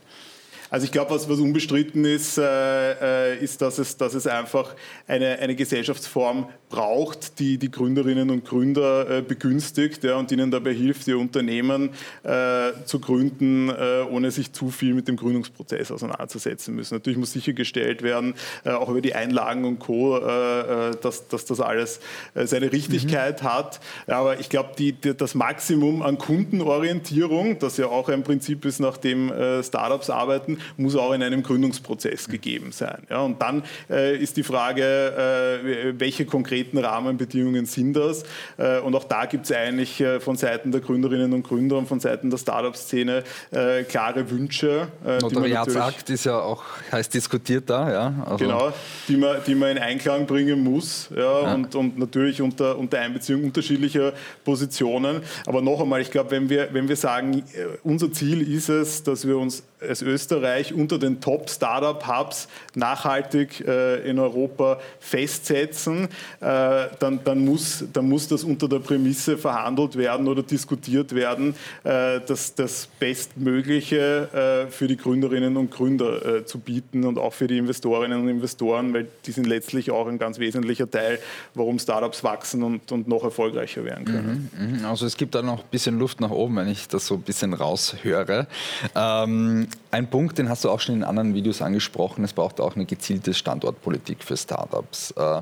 Also 0.70 0.84
ich 0.84 0.92
glaube, 0.92 1.10
was, 1.12 1.28
was 1.28 1.38
unbestritten 1.38 2.04
ist, 2.04 2.38
äh, 2.38 3.34
äh, 3.34 3.38
ist, 3.38 3.62
dass 3.62 3.78
es, 3.78 3.96
dass 3.96 4.14
es 4.14 4.26
einfach 4.26 4.74
eine, 5.06 5.38
eine 5.38 5.54
Gesellschaftsform 5.54 6.48
braucht, 6.68 7.38
die 7.38 7.58
die 7.58 7.70
Gründerinnen 7.70 8.30
und 8.30 8.44
Gründer 8.44 9.08
äh, 9.08 9.22
begünstigt 9.22 10.02
ja, 10.02 10.16
und 10.16 10.32
ihnen 10.32 10.50
dabei 10.50 10.74
hilft, 10.74 11.06
ihr 11.06 11.18
Unternehmen 11.18 11.90
äh, 12.24 12.72
zu 12.84 12.98
gründen, 12.98 13.68
äh, 13.68 14.02
ohne 14.10 14.30
sich 14.32 14.52
zu 14.52 14.70
viel 14.70 14.94
mit 14.94 15.06
dem 15.06 15.16
Gründungsprozess 15.16 15.92
auseinanderzusetzen 15.92 16.74
müssen. 16.74 16.94
Natürlich 16.94 17.18
muss 17.18 17.32
sichergestellt 17.32 18.02
werden, 18.02 18.34
äh, 18.64 18.70
auch 18.70 18.88
über 18.88 19.00
die 19.00 19.14
Einlagen 19.14 19.64
und 19.64 19.78
Co., 19.78 20.16
dass, 20.16 21.28
dass 21.28 21.44
das 21.44 21.60
alles 21.60 22.00
seine 22.34 22.72
Richtigkeit 22.72 23.42
mhm. 23.42 23.46
hat. 23.46 23.80
Aber 24.06 24.40
ich 24.40 24.48
glaube, 24.48 24.70
die, 24.78 24.92
die, 24.92 25.16
das 25.16 25.34
Maximum 25.34 26.02
an 26.02 26.18
Kundenorientierung, 26.18 27.58
das 27.58 27.76
ja 27.76 27.86
auch 27.86 28.08
ein 28.08 28.22
Prinzip 28.22 28.64
ist, 28.64 28.80
nach 28.80 28.96
dem 28.96 29.32
Startups 29.62 30.10
arbeiten, 30.10 30.55
muss 30.76 30.96
auch 30.96 31.12
in 31.12 31.22
einem 31.22 31.42
Gründungsprozess 31.42 32.28
gegeben 32.28 32.72
sein. 32.72 33.02
Ja, 33.10 33.20
und 33.20 33.40
dann 33.40 33.62
äh, 33.90 34.16
ist 34.16 34.36
die 34.36 34.42
Frage, 34.42 34.82
äh, 34.82 35.94
welche 35.98 36.26
konkreten 36.26 36.78
Rahmenbedingungen 36.78 37.66
sind 37.66 37.94
das? 37.94 38.24
Äh, 38.56 38.80
und 38.80 38.94
auch 38.94 39.04
da 39.04 39.26
gibt 39.26 39.44
es 39.46 39.52
eigentlich 39.52 40.00
äh, 40.00 40.20
von 40.20 40.36
Seiten 40.36 40.72
der 40.72 40.80
Gründerinnen 40.80 41.32
und 41.32 41.42
Gründer 41.42 41.78
und 41.78 41.88
von 41.88 42.00
Seiten 42.00 42.30
der 42.30 42.38
Startup-Szene 42.38 43.24
äh, 43.50 43.84
klare 43.84 44.30
Wünsche. 44.30 44.88
Äh, 45.04 45.18
Notariatsakt 45.18 46.10
ist 46.10 46.24
ja 46.24 46.38
auch 46.38 46.62
heiß 46.92 47.08
diskutiert 47.08 47.68
da, 47.68 47.90
ja. 47.90 48.14
Also 48.24 48.44
genau, 48.44 48.72
die 49.08 49.16
man, 49.16 49.36
die 49.46 49.54
man 49.54 49.70
in 49.70 49.78
Einklang 49.78 50.26
bringen 50.26 50.62
muss 50.62 51.08
ja, 51.14 51.42
ja. 51.42 51.54
Und, 51.54 51.74
und 51.74 51.98
natürlich 51.98 52.40
unter, 52.42 52.78
unter 52.78 52.98
Einbeziehung 52.98 53.44
unterschiedlicher 53.44 54.12
Positionen. 54.44 55.22
Aber 55.46 55.62
noch 55.62 55.80
einmal, 55.80 56.00
ich 56.00 56.10
glaube, 56.10 56.30
wenn 56.30 56.48
wir, 56.48 56.68
wenn 56.72 56.88
wir 56.88 56.96
sagen, 56.96 57.42
unser 57.82 58.12
Ziel 58.12 58.48
ist 58.50 58.68
es, 58.68 59.02
dass 59.02 59.26
wir 59.26 59.36
uns 59.36 59.62
als 59.80 60.02
Österreich 60.02 60.45
unter 60.72 60.98
den 60.98 61.20
Top-Startup-Hubs 61.20 62.48
nachhaltig 62.74 63.66
äh, 63.66 64.08
in 64.08 64.18
Europa 64.18 64.78
festsetzen, 65.00 66.08
äh, 66.40 66.86
dann, 66.98 67.20
dann, 67.24 67.44
muss, 67.44 67.84
dann 67.92 68.08
muss 68.08 68.28
das 68.28 68.44
unter 68.44 68.68
der 68.68 68.78
Prämisse 68.78 69.38
verhandelt 69.38 69.96
werden 69.96 70.28
oder 70.28 70.42
diskutiert 70.42 71.14
werden, 71.14 71.54
äh, 71.84 72.20
dass 72.20 72.54
das 72.54 72.88
Bestmögliche 72.98 74.66
äh, 74.66 74.70
für 74.70 74.86
die 74.86 74.96
Gründerinnen 74.96 75.56
und 75.56 75.70
Gründer 75.70 76.24
äh, 76.24 76.44
zu 76.44 76.58
bieten 76.58 77.04
und 77.04 77.18
auch 77.18 77.32
für 77.32 77.46
die 77.46 77.58
Investorinnen 77.58 78.20
und 78.20 78.28
Investoren, 78.28 78.92
weil 78.94 79.06
die 79.26 79.32
sind 79.32 79.46
letztlich 79.46 79.90
auch 79.90 80.06
ein 80.06 80.18
ganz 80.18 80.38
wesentlicher 80.38 80.90
Teil, 80.90 81.18
warum 81.54 81.78
Startups 81.78 82.22
wachsen 82.24 82.62
und, 82.62 82.92
und 82.92 83.08
noch 83.08 83.24
erfolgreicher 83.24 83.84
werden 83.84 84.04
können. 84.04 84.50
Mhm, 84.56 84.78
mhm. 84.78 84.84
also 84.84 85.06
es 85.06 85.16
gibt 85.16 85.34
da 85.34 85.42
noch 85.42 85.60
ein 85.60 85.70
bisschen 85.70 85.98
Luft 85.98 86.20
nach 86.20 86.30
oben, 86.30 86.56
wenn 86.56 86.68
ich 86.68 86.88
das 86.88 87.06
so 87.06 87.14
ein 87.14 87.22
bisschen 87.22 87.54
raushöre. 87.54 88.46
Ähm, 88.94 89.68
ein 89.96 90.08
Punkt, 90.08 90.36
den 90.36 90.50
hast 90.50 90.62
du 90.62 90.70
auch 90.70 90.80
schon 90.80 90.96
in 90.96 91.04
anderen 91.04 91.32
Videos 91.34 91.62
angesprochen, 91.62 92.22
es 92.22 92.34
braucht 92.34 92.60
auch 92.60 92.76
eine 92.76 92.84
gezielte 92.84 93.32
Standortpolitik 93.32 94.22
für 94.22 94.36
Startups. 94.36 95.12
Äh, 95.12 95.40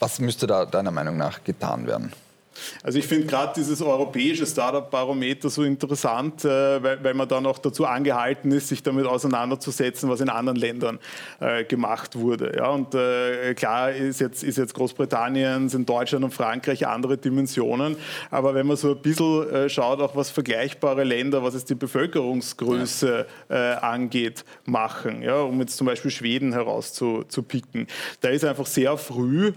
was 0.00 0.18
müsste 0.18 0.48
da 0.48 0.66
deiner 0.66 0.90
Meinung 0.90 1.16
nach 1.16 1.44
getan 1.44 1.86
werden? 1.86 2.12
Also 2.82 2.98
ich 2.98 3.06
finde 3.06 3.26
gerade 3.26 3.52
dieses 3.56 3.82
europäische 3.82 4.46
Startup-Barometer 4.46 5.50
so 5.50 5.62
interessant, 5.62 6.44
äh, 6.44 6.82
weil, 6.82 7.02
weil, 7.02 7.14
man 7.14 7.28
dann 7.28 7.46
auch 7.46 7.58
dazu 7.58 7.86
angehalten 7.86 8.50
ist, 8.52 8.68
sich 8.68 8.82
damit 8.82 9.06
auseinanderzusetzen, 9.06 10.08
was 10.08 10.20
in 10.20 10.28
anderen 10.28 10.58
Ländern 10.58 10.98
äh, 11.40 11.64
gemacht 11.64 12.16
wurde. 12.16 12.54
Ja, 12.56 12.68
und 12.70 12.94
äh, 12.94 13.54
klar 13.54 13.92
ist 13.92 14.20
jetzt, 14.20 14.42
ist 14.42 14.58
jetzt 14.58 14.74
Großbritannien, 14.74 15.68
sind 15.68 15.88
Deutschland 15.88 16.24
und 16.24 16.32
Frankreich 16.32 16.86
andere 16.86 17.18
Dimensionen, 17.18 17.96
aber 18.30 18.54
wenn 18.54 18.66
man 18.66 18.76
so 18.76 18.92
ein 18.92 18.98
bisschen 18.98 19.68
schaut, 19.68 20.00
auch 20.00 20.16
was 20.16 20.30
vergleichbare 20.30 21.04
Länder, 21.04 21.42
was 21.42 21.54
es 21.54 21.64
die 21.64 21.74
Bevölkerungsgröße 21.74 23.26
angeht, 23.80 24.44
machen, 24.64 25.22
ja, 25.22 25.40
um 25.40 25.60
jetzt 25.60 25.76
zum 25.76 25.86
Beispiel 25.86 26.10
Schweden 26.10 26.52
herauszupicken, 26.52 27.86
da 28.20 28.28
ist 28.28 28.44
einfach 28.44 28.66
sehr 28.66 28.96
früh 28.96 29.52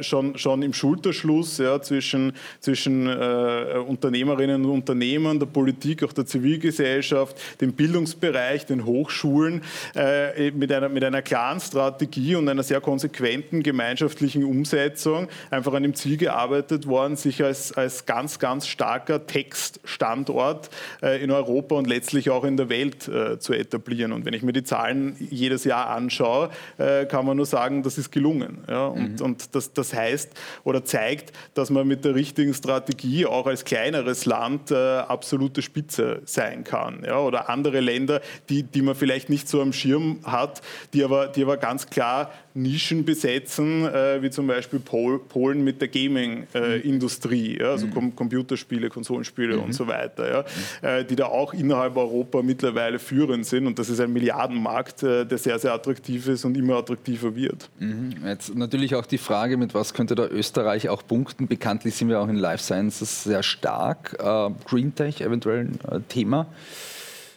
schon, 0.00 0.38
schon 0.38 0.62
im 0.62 0.72
Schulterschluss 0.72 1.58
ja, 1.58 1.80
zwischen 1.80 2.31
zwischen 2.60 3.06
äh, 3.08 3.78
Unternehmerinnen 3.86 4.64
und 4.64 4.70
Unternehmern, 4.70 5.38
der 5.38 5.46
Politik, 5.46 6.02
auch 6.02 6.12
der 6.12 6.26
Zivilgesellschaft, 6.26 7.36
dem 7.60 7.72
Bildungsbereich, 7.72 8.66
den 8.66 8.84
Hochschulen, 8.84 9.62
äh, 9.94 10.50
mit, 10.50 10.72
einer, 10.72 10.88
mit 10.88 11.04
einer 11.04 11.22
klaren 11.22 11.60
Strategie 11.60 12.36
und 12.36 12.48
einer 12.48 12.62
sehr 12.62 12.80
konsequenten 12.80 13.62
gemeinschaftlichen 13.62 14.44
Umsetzung 14.44 15.28
einfach 15.50 15.74
an 15.74 15.82
dem 15.82 15.94
Ziel 15.94 16.16
gearbeitet 16.16 16.86
worden, 16.86 17.16
sich 17.16 17.42
als, 17.42 17.72
als 17.72 18.06
ganz, 18.06 18.38
ganz 18.38 18.66
starker 18.66 19.26
Textstandort 19.26 20.70
äh, 21.02 21.22
in 21.22 21.30
Europa 21.30 21.74
und 21.74 21.86
letztlich 21.86 22.30
auch 22.30 22.44
in 22.44 22.56
der 22.56 22.68
Welt 22.68 23.08
äh, 23.08 23.38
zu 23.38 23.52
etablieren. 23.52 24.12
Und 24.12 24.24
wenn 24.24 24.34
ich 24.34 24.42
mir 24.42 24.52
die 24.52 24.64
Zahlen 24.64 25.16
jedes 25.18 25.64
Jahr 25.64 25.90
anschaue, 25.90 26.50
äh, 26.78 27.06
kann 27.06 27.26
man 27.26 27.36
nur 27.36 27.46
sagen, 27.46 27.82
das 27.82 27.98
ist 27.98 28.10
gelungen. 28.10 28.58
Ja? 28.68 28.86
Und, 28.86 29.20
mhm. 29.20 29.24
und 29.24 29.54
das, 29.54 29.72
das 29.72 29.94
heißt 29.94 30.32
oder 30.64 30.84
zeigt, 30.84 31.32
dass 31.54 31.70
man 31.70 31.86
mit 31.86 32.04
der 32.04 32.14
richtigen 32.22 32.54
Strategie 32.54 33.26
auch 33.26 33.46
als 33.48 33.64
kleineres 33.64 34.26
Land 34.26 34.70
äh, 34.70 34.76
absolute 34.76 35.60
Spitze 35.60 36.22
sein 36.24 36.62
kann. 36.62 37.02
Ja? 37.04 37.18
Oder 37.18 37.48
andere 37.50 37.80
Länder, 37.80 38.20
die, 38.48 38.62
die 38.62 38.80
man 38.80 38.94
vielleicht 38.94 39.28
nicht 39.28 39.48
so 39.48 39.60
am 39.60 39.72
Schirm 39.72 40.20
hat, 40.22 40.62
die 40.92 41.02
aber, 41.02 41.26
die 41.26 41.42
aber 41.42 41.56
ganz 41.56 41.90
klar 41.90 42.30
Nischen 42.54 43.04
besetzen, 43.04 43.86
äh, 43.86 44.22
wie 44.22 44.30
zum 44.30 44.46
Beispiel 44.46 44.78
Pol 44.78 45.18
Polen 45.18 45.64
mit 45.64 45.80
der 45.80 45.88
Gaming-Industrie, 45.88 47.56
äh, 47.56 47.62
ja? 47.62 47.70
also 47.70 47.86
mhm. 47.86 48.14
Computerspiele, 48.14 48.88
Konsolenspiele 48.88 49.56
mhm. 49.56 49.62
und 49.64 49.72
so 49.72 49.86
weiter, 49.86 50.30
ja? 50.30 50.40
Mhm. 50.82 50.86
Äh, 50.86 51.04
die 51.04 51.16
da 51.16 51.26
auch 51.26 51.54
innerhalb 51.54 51.96
Europa 51.96 52.42
mittlerweile 52.42 52.98
führend 52.98 53.46
sind. 53.46 53.66
Und 53.66 53.78
das 53.78 53.88
ist 53.88 54.00
ein 54.00 54.12
Milliardenmarkt, 54.12 55.02
äh, 55.02 55.24
der 55.24 55.38
sehr, 55.38 55.58
sehr 55.58 55.72
attraktiv 55.72 56.28
ist 56.28 56.44
und 56.44 56.56
immer 56.56 56.76
attraktiver 56.76 57.34
wird. 57.34 57.70
Mhm. 57.78 58.14
Jetzt 58.26 58.54
natürlich 58.54 58.94
auch 58.94 59.06
die 59.06 59.18
Frage, 59.18 59.56
mit 59.56 59.74
was 59.74 59.94
könnte 59.94 60.14
da 60.14 60.26
Österreich 60.26 60.88
auch 60.88 61.06
punkten? 61.06 61.46
Bekanntlich 61.46 61.94
sind 61.94 62.08
wir 62.08 62.20
auch 62.20 62.28
in 62.28 62.36
Life 62.36 62.62
Sciences 62.62 63.24
sehr 63.24 63.42
stark. 63.42 64.16
Äh, 64.18 64.50
Green 64.68 64.94
Tech 64.94 65.20
eventuell 65.20 65.60
ein 65.60 65.78
äh, 65.90 66.00
Thema. 66.08 66.46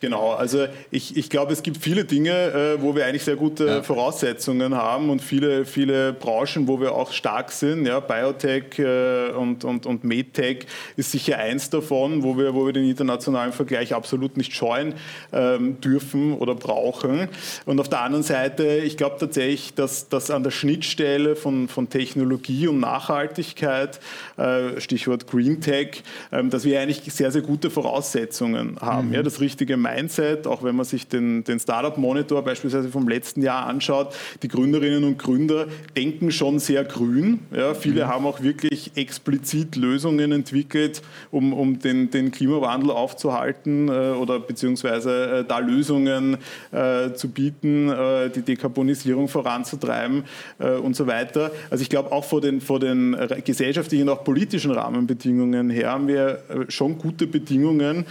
Genau, 0.01 0.31
also 0.31 0.67
ich, 0.91 1.15
ich 1.17 1.29
glaube, 1.29 1.53
es 1.53 1.63
gibt 1.63 1.77
viele 1.77 2.05
Dinge, 2.05 2.31
äh, 2.31 2.81
wo 2.81 2.95
wir 2.95 3.05
eigentlich 3.05 3.23
sehr 3.23 3.35
gute 3.35 3.65
ja. 3.65 3.83
Voraussetzungen 3.83 4.75
haben 4.75 5.09
und 5.09 5.21
viele, 5.21 5.65
viele 5.65 6.13
Branchen, 6.13 6.67
wo 6.67 6.79
wir 6.79 6.93
auch 6.93 7.11
stark 7.11 7.51
sind. 7.51 7.85
Ja, 7.85 7.99
Biotech 7.99 8.77
äh, 8.77 9.31
und, 9.31 9.63
und, 9.63 9.85
und 9.85 10.03
MedTech 10.03 10.65
ist 10.97 11.11
sicher 11.11 11.37
eins 11.37 11.69
davon, 11.69 12.23
wo 12.23 12.37
wir, 12.37 12.53
wo 12.53 12.65
wir 12.65 12.73
den 12.73 12.87
internationalen 12.87 13.53
Vergleich 13.53 13.93
absolut 13.93 14.37
nicht 14.37 14.53
scheuen 14.53 14.93
ähm, 15.31 15.79
dürfen 15.81 16.33
oder 16.33 16.55
brauchen. 16.55 17.29
Und 17.65 17.79
auf 17.79 17.89
der 17.89 18.01
anderen 18.01 18.23
Seite, 18.23 18.77
ich 18.83 18.97
glaube 18.97 19.15
tatsächlich, 19.19 19.73
dass, 19.73 20.09
dass 20.09 20.29
an 20.29 20.43
der 20.43 20.51
Schnittstelle 20.51 21.35
von, 21.35 21.67
von 21.67 21.89
Technologie 21.89 22.67
und 22.67 22.79
Nachhaltigkeit, 22.79 23.99
äh, 24.37 24.79
Stichwort 24.79 25.27
Green 25.27 25.61
Tech, 25.61 26.03
äh, 26.31 26.43
dass 26.43 26.65
wir 26.65 26.79
eigentlich 26.79 27.01
sehr, 27.13 27.31
sehr 27.31 27.41
gute 27.41 27.69
Voraussetzungen 27.69 28.77
haben. 28.81 29.09
Mhm. 29.09 29.13
Ja, 29.15 29.23
das 29.23 29.39
richtige 29.39 29.77
Mindset 29.77 29.94
Mindset, 29.95 30.47
auch 30.47 30.63
wenn 30.63 30.75
man 30.75 30.85
sich 30.85 31.07
den, 31.07 31.43
den 31.43 31.59
Startup 31.59 31.97
Monitor 31.97 32.43
beispielsweise 32.43 32.89
vom 32.89 33.07
letzten 33.07 33.41
Jahr 33.41 33.65
anschaut, 33.67 34.13
die 34.43 34.47
Gründerinnen 34.47 35.03
und 35.03 35.17
Gründer 35.17 35.67
denken 35.95 36.31
schon 36.31 36.59
sehr 36.59 36.83
grün. 36.83 37.39
Ja, 37.55 37.73
viele 37.73 38.05
mhm. 38.05 38.07
haben 38.09 38.25
auch 38.25 38.41
wirklich 38.41 38.91
explizit 38.95 39.75
Lösungen 39.75 40.31
entwickelt, 40.31 41.01
um, 41.31 41.53
um 41.53 41.79
den, 41.79 42.09
den 42.09 42.31
Klimawandel 42.31 42.91
aufzuhalten 42.91 43.87
äh, 43.87 43.91
oder 43.91 44.39
beziehungsweise 44.39 45.39
äh, 45.39 45.45
da 45.45 45.59
Lösungen 45.59 46.37
äh, 46.71 47.13
zu 47.13 47.29
bieten, 47.29 47.89
äh, 47.89 48.29
die 48.29 48.41
Dekarbonisierung 48.41 49.27
voranzutreiben 49.27 50.23
äh, 50.59 50.71
und 50.71 50.95
so 50.95 51.07
weiter. 51.07 51.51
Also 51.69 51.81
ich 51.81 51.89
glaube 51.89 52.11
auch 52.11 52.25
vor 52.25 52.41
den, 52.41 52.61
vor 52.61 52.79
den 52.79 53.15
gesellschaftlichen 53.43 54.09
und 54.09 54.17
auch 54.17 54.23
politischen 54.23 54.71
Rahmenbedingungen 54.71 55.69
her 55.69 55.91
haben 55.91 56.07
wir 56.07 56.43
äh, 56.49 56.71
schon 56.71 56.97
gute 56.97 57.27
Bedingungen, 57.27 58.05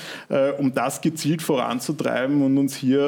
um 0.58 0.72
das 0.74 1.00
gezielt 1.00 1.42
voranzutreiben 1.42 1.63
voranzutreiben 1.64 2.42
und 2.42 2.58
uns 2.58 2.76
hier 2.76 3.00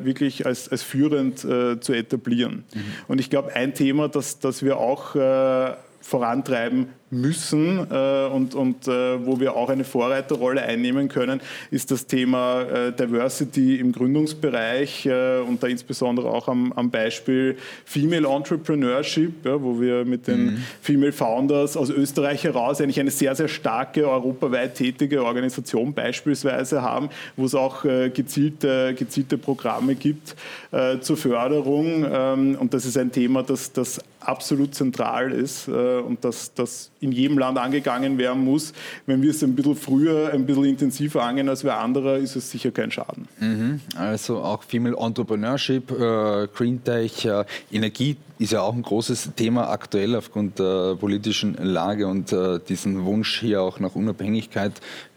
äh, 0.00 0.04
wirklich 0.04 0.46
als, 0.46 0.68
als 0.68 0.82
führend 0.82 1.44
äh, 1.44 1.78
zu 1.78 1.92
etablieren. 1.92 2.64
Mhm. 2.74 2.84
Und 3.06 3.20
ich 3.20 3.30
glaube, 3.30 3.54
ein 3.54 3.74
Thema, 3.74 4.08
das, 4.08 4.40
das 4.40 4.62
wir 4.64 4.78
auch 4.78 5.14
äh, 5.14 5.74
vorantreiben 6.00 6.88
müssen 7.10 7.86
äh, 7.90 8.26
und, 8.26 8.54
und 8.54 8.88
äh, 8.88 9.24
wo 9.24 9.38
wir 9.40 9.56
auch 9.56 9.68
eine 9.68 9.84
Vorreiterrolle 9.84 10.62
einnehmen 10.62 11.08
können, 11.08 11.40
ist 11.70 11.90
das 11.90 12.06
Thema 12.06 12.62
äh, 12.62 12.92
Diversity 12.92 13.76
im 13.76 13.92
Gründungsbereich 13.92 15.06
äh, 15.06 15.38
und 15.40 15.62
da 15.62 15.66
insbesondere 15.66 16.30
auch 16.30 16.48
am, 16.48 16.72
am 16.72 16.90
Beispiel 16.90 17.56
Female 17.84 18.26
Entrepreneurship, 18.26 19.44
ja, 19.44 19.62
wo 19.62 19.80
wir 19.80 20.04
mit 20.04 20.26
den 20.26 20.44
mhm. 20.44 20.64
Female 20.80 21.12
Founders 21.12 21.76
aus 21.76 21.90
Österreich 21.90 22.44
heraus 22.44 22.80
eigentlich 22.80 23.00
eine 23.00 23.10
sehr, 23.10 23.34
sehr 23.34 23.48
starke 23.48 24.08
europaweit 24.08 24.74
tätige 24.74 25.24
Organisation 25.24 25.94
beispielsweise 25.94 26.82
haben, 26.82 27.10
wo 27.36 27.46
es 27.46 27.54
auch 27.54 27.84
äh, 27.84 28.10
gezielte, 28.10 28.94
gezielte 28.98 29.38
Programme 29.38 29.94
gibt 29.94 30.34
äh, 30.72 30.98
zur 31.00 31.16
Förderung 31.16 32.04
ähm, 32.10 32.56
und 32.58 32.74
das 32.74 32.84
ist 32.86 32.98
ein 32.98 33.12
Thema, 33.12 33.42
das, 33.42 33.72
das 33.72 34.00
absolut 34.20 34.74
zentral 34.74 35.32
ist 35.32 35.68
und 35.68 36.24
das, 36.24 36.54
das 36.54 36.90
in 37.04 37.12
jedem 37.12 37.38
Land 37.38 37.58
angegangen 37.58 38.18
werden 38.18 38.44
muss. 38.44 38.72
Wenn 39.06 39.22
wir 39.22 39.30
es 39.30 39.42
ein 39.42 39.54
bisschen 39.54 39.76
früher, 39.76 40.32
ein 40.32 40.46
bisschen 40.46 40.64
intensiver 40.64 41.22
angehen 41.22 41.48
als 41.48 41.62
wir 41.62 41.76
andere, 41.76 42.18
ist 42.18 42.34
es 42.34 42.50
sicher 42.50 42.70
kein 42.70 42.90
Schaden. 42.90 43.28
Mhm. 43.38 43.80
Also 43.96 44.38
auch 44.38 44.62
Female 44.62 44.96
Entrepreneurship, 44.96 45.90
äh, 45.90 46.48
Green 46.54 46.82
Tech, 46.82 47.24
äh, 47.24 47.44
Energie 47.70 48.16
ist 48.38 48.52
ja 48.52 48.62
auch 48.62 48.74
ein 48.74 48.82
großes 48.82 49.30
Thema 49.36 49.70
aktuell 49.70 50.16
aufgrund 50.16 50.58
der 50.58 50.96
politischen 50.96 51.54
Lage 51.54 52.06
und 52.06 52.32
äh, 52.32 52.58
diesen 52.68 53.04
Wunsch 53.04 53.40
hier 53.40 53.62
auch 53.62 53.78
nach 53.78 53.94
Unabhängigkeit 53.94 54.72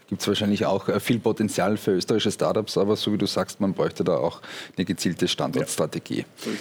gibt 0.08 0.22
es 0.22 0.28
wahrscheinlich 0.28 0.64
auch 0.64 0.88
äh, 0.88 1.00
viel 1.00 1.18
Potenzial 1.18 1.76
für 1.76 1.92
österreichische 1.92 2.32
Startups, 2.32 2.78
aber 2.78 2.96
so 2.96 3.12
wie 3.12 3.18
du 3.18 3.26
sagst, 3.26 3.60
man 3.60 3.74
bräuchte 3.74 4.04
da 4.04 4.16
auch 4.16 4.40
eine 4.76 4.84
gezielte 4.84 5.28
Standortstrategie. 5.28 6.24
Ja, 6.44 6.52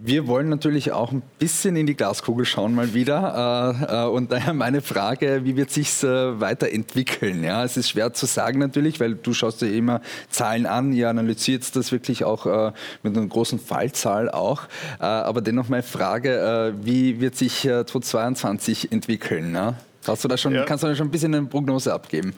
Wir 0.00 0.26
wollen 0.26 0.48
natürlich 0.48 0.92
auch 0.92 1.12
ein 1.12 1.22
bisschen 1.38 1.76
in 1.76 1.86
die 1.86 1.94
Glaskugel 1.94 2.46
schauen 2.46 2.74
mal 2.74 2.94
wieder 2.94 3.76
äh, 3.88 4.04
äh, 4.04 4.08
und 4.08 4.32
daher 4.32 4.54
meine 4.54 4.80
Frage, 4.80 5.42
wie 5.44 5.56
wird 5.56 5.70
sich 5.70 5.84
weiterentwickeln? 6.02 7.44
Ja, 7.44 7.62
es 7.62 7.76
ist 7.76 7.90
schwer 7.90 8.12
zu 8.12 8.26
sagen 8.26 8.58
natürlich, 8.58 9.00
weil 9.00 9.14
du 9.14 9.32
schaust 9.32 9.60
dir 9.60 9.72
immer 9.72 10.00
Zahlen 10.28 10.66
an, 10.66 10.92
ihr 10.92 11.08
analysiert 11.08 11.76
das 11.76 11.92
wirklich 11.92 12.24
auch 12.24 12.72
mit 13.02 13.16
einer 13.16 13.26
großen 13.26 13.58
Fallzahl 13.58 14.30
auch, 14.30 14.62
aber 14.98 15.40
dennoch 15.40 15.68
meine 15.68 15.82
Frage, 15.82 16.74
wie 16.82 17.20
wird 17.20 17.36
sich 17.36 17.60
2022 17.62 18.90
entwickeln? 18.92 19.54
Ja? 19.54 19.74
Hast 20.06 20.24
du 20.24 20.28
da 20.28 20.36
schon, 20.36 20.54
ja. 20.54 20.64
Kannst 20.64 20.84
du 20.84 20.88
da 20.88 20.94
schon 20.94 21.08
ein 21.08 21.10
bisschen 21.10 21.34
eine 21.34 21.46
Prognose 21.46 21.92
abgeben? 21.92 22.34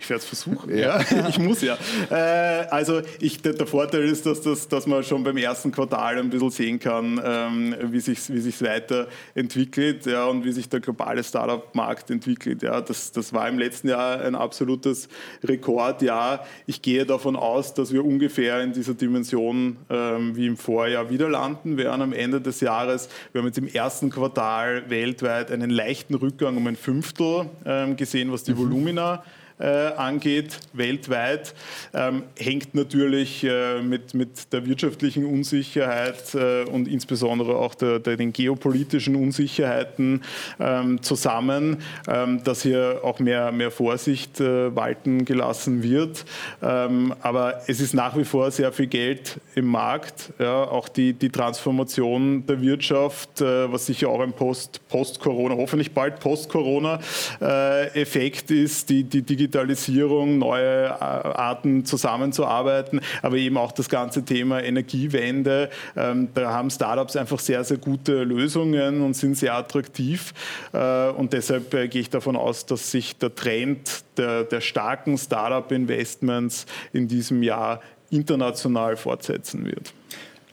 Ich 0.00 0.08
werde 0.08 0.22
es 0.22 0.26
versuchen. 0.26 0.76
Ja. 0.76 1.00
ja. 1.00 1.28
ich 1.28 1.38
muss 1.38 1.62
ja. 1.62 1.76
Äh, 2.10 2.66
also 2.70 3.02
ich, 3.20 3.42
der, 3.42 3.54
der, 3.54 3.66
Vorteil 3.66 4.02
ist, 4.02 4.24
dass, 4.26 4.40
das, 4.40 4.68
dass 4.68 4.86
man 4.86 5.02
schon 5.02 5.24
beim 5.24 5.36
ersten 5.36 5.72
Quartal 5.72 6.18
ein 6.18 6.30
bisschen 6.30 6.50
sehen 6.50 6.78
kann, 6.78 7.20
ähm, 7.24 7.74
wie 7.82 8.00
sich 8.00 8.18
wie 8.32 8.40
sich's 8.40 8.62
weiterentwickelt 8.62 10.06
ja, 10.06 10.26
und 10.26 10.44
wie 10.44 10.52
sich 10.52 10.68
der 10.68 10.80
globale 10.80 11.24
Startup-Markt 11.24 12.10
entwickelt. 12.10 12.62
Ja. 12.62 12.80
Das, 12.80 13.12
das 13.12 13.32
war 13.32 13.48
im 13.48 13.58
letzten 13.58 13.88
Jahr 13.88 14.20
ein 14.20 14.34
absolutes 14.34 15.08
Rekordjahr. 15.42 16.46
Ich 16.66 16.82
gehe 16.82 17.04
davon 17.04 17.36
aus, 17.36 17.74
dass 17.74 17.92
wir 17.92 18.04
ungefähr 18.04 18.62
in 18.62 18.72
dieser 18.72 18.94
Dimension 18.94 19.76
ähm, 19.90 20.36
wie 20.36 20.46
im 20.46 20.56
Vorjahr 20.56 21.10
wieder 21.10 21.28
landen 21.28 21.76
werden 21.76 22.02
am 22.02 22.12
Ende 22.12 22.40
des 22.40 22.60
Jahres. 22.60 23.08
Wir 23.32 23.40
haben 23.40 23.46
jetzt 23.46 23.58
im 23.58 23.68
ersten 23.68 24.10
Quartal 24.10 24.88
weltweit 24.88 25.50
einen 25.50 25.70
leichten 25.70 26.14
Rückgang 26.14 26.56
um 26.56 26.66
ein 26.66 26.76
Fünftel 26.76 26.91
Fünftel 26.92 27.48
ähm, 27.64 27.96
gesehen, 27.96 28.30
was 28.30 28.44
die 28.44 28.52
mhm. 28.52 28.58
Volumina 28.58 29.22
äh, 29.62 29.92
angeht, 29.96 30.58
weltweit, 30.72 31.54
ähm, 31.94 32.24
hängt 32.36 32.74
natürlich 32.74 33.44
äh, 33.44 33.80
mit, 33.80 34.12
mit 34.14 34.52
der 34.52 34.66
wirtschaftlichen 34.66 35.24
Unsicherheit 35.24 36.34
äh, 36.34 36.64
und 36.64 36.88
insbesondere 36.88 37.54
auch 37.56 37.76
der, 37.76 38.00
der, 38.00 38.16
den 38.16 38.32
geopolitischen 38.32 39.14
Unsicherheiten 39.14 40.22
ähm, 40.58 41.00
zusammen, 41.02 41.76
ähm, 42.08 42.42
dass 42.42 42.62
hier 42.62 43.02
auch 43.04 43.20
mehr, 43.20 43.52
mehr 43.52 43.70
Vorsicht 43.70 44.40
äh, 44.40 44.74
walten 44.74 45.24
gelassen 45.24 45.84
wird. 45.84 46.24
Ähm, 46.60 47.14
aber 47.20 47.62
es 47.68 47.78
ist 47.80 47.94
nach 47.94 48.16
wie 48.16 48.24
vor 48.24 48.50
sehr 48.50 48.72
viel 48.72 48.88
Geld 48.88 49.38
im 49.54 49.66
Markt. 49.66 50.32
Ja, 50.40 50.64
auch 50.64 50.88
die, 50.88 51.12
die 51.12 51.30
Transformation 51.30 52.44
der 52.46 52.60
Wirtschaft, 52.60 53.40
äh, 53.40 53.72
was 53.72 53.86
sicher 53.86 54.08
auch 54.08 54.18
ein 54.20 54.32
Post-Corona, 54.32 55.54
Post 55.54 55.62
hoffentlich 55.62 55.92
bald 55.92 56.18
Post-Corona-Effekt 56.18 58.50
ist, 58.50 58.90
die, 58.90 59.04
die 59.04 59.22
Digitalisierung 59.22 59.51
Digitalisierung, 59.52 60.38
neue 60.38 60.86
äh, 60.86 60.88
Arten 60.88 61.84
zusammenzuarbeiten, 61.84 63.00
aber 63.20 63.36
eben 63.36 63.58
auch 63.58 63.72
das 63.72 63.88
ganze 63.88 64.24
Thema 64.24 64.62
Energiewende. 64.62 65.68
Ähm, 65.94 66.28
da 66.34 66.52
haben 66.52 66.70
Startups 66.70 67.16
einfach 67.16 67.38
sehr, 67.38 67.62
sehr 67.62 67.76
gute 67.76 68.24
Lösungen 68.24 69.02
und 69.02 69.14
sind 69.14 69.36
sehr 69.36 69.54
attraktiv. 69.54 70.32
Äh, 70.72 71.10
und 71.10 71.34
deshalb 71.34 71.74
äh, 71.74 71.88
gehe 71.88 72.00
ich 72.00 72.10
davon 72.10 72.34
aus, 72.34 72.64
dass 72.64 72.90
sich 72.90 73.18
der 73.18 73.34
Trend 73.34 74.04
der, 74.16 74.44
der 74.44 74.62
starken 74.62 75.18
Startup-Investments 75.18 76.66
in 76.94 77.06
diesem 77.06 77.42
Jahr 77.42 77.80
international 78.10 78.96
fortsetzen 78.96 79.66
wird. 79.66 79.92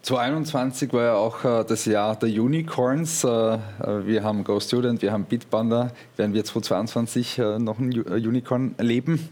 2021 0.01 0.93
war 0.93 1.03
ja 1.03 1.15
auch 1.15 1.43
äh, 1.43 1.65
das 1.65 1.85
Jahr 1.85 2.15
der 2.15 2.29
Unicorns. 2.29 3.23
Äh, 3.23 3.27
äh, 3.27 3.59
wir 4.05 4.23
haben 4.23 4.43
GoStudent, 4.43 5.01
wir 5.01 5.11
haben 5.11 5.25
Bitpanda. 5.25 5.91
Werden 6.15 6.33
wir 6.33 6.45
2022 6.45 7.37
äh, 7.37 7.59
noch 7.59 7.79
ein 7.79 7.91
Unicorn 7.91 8.75
erleben? 8.77 9.29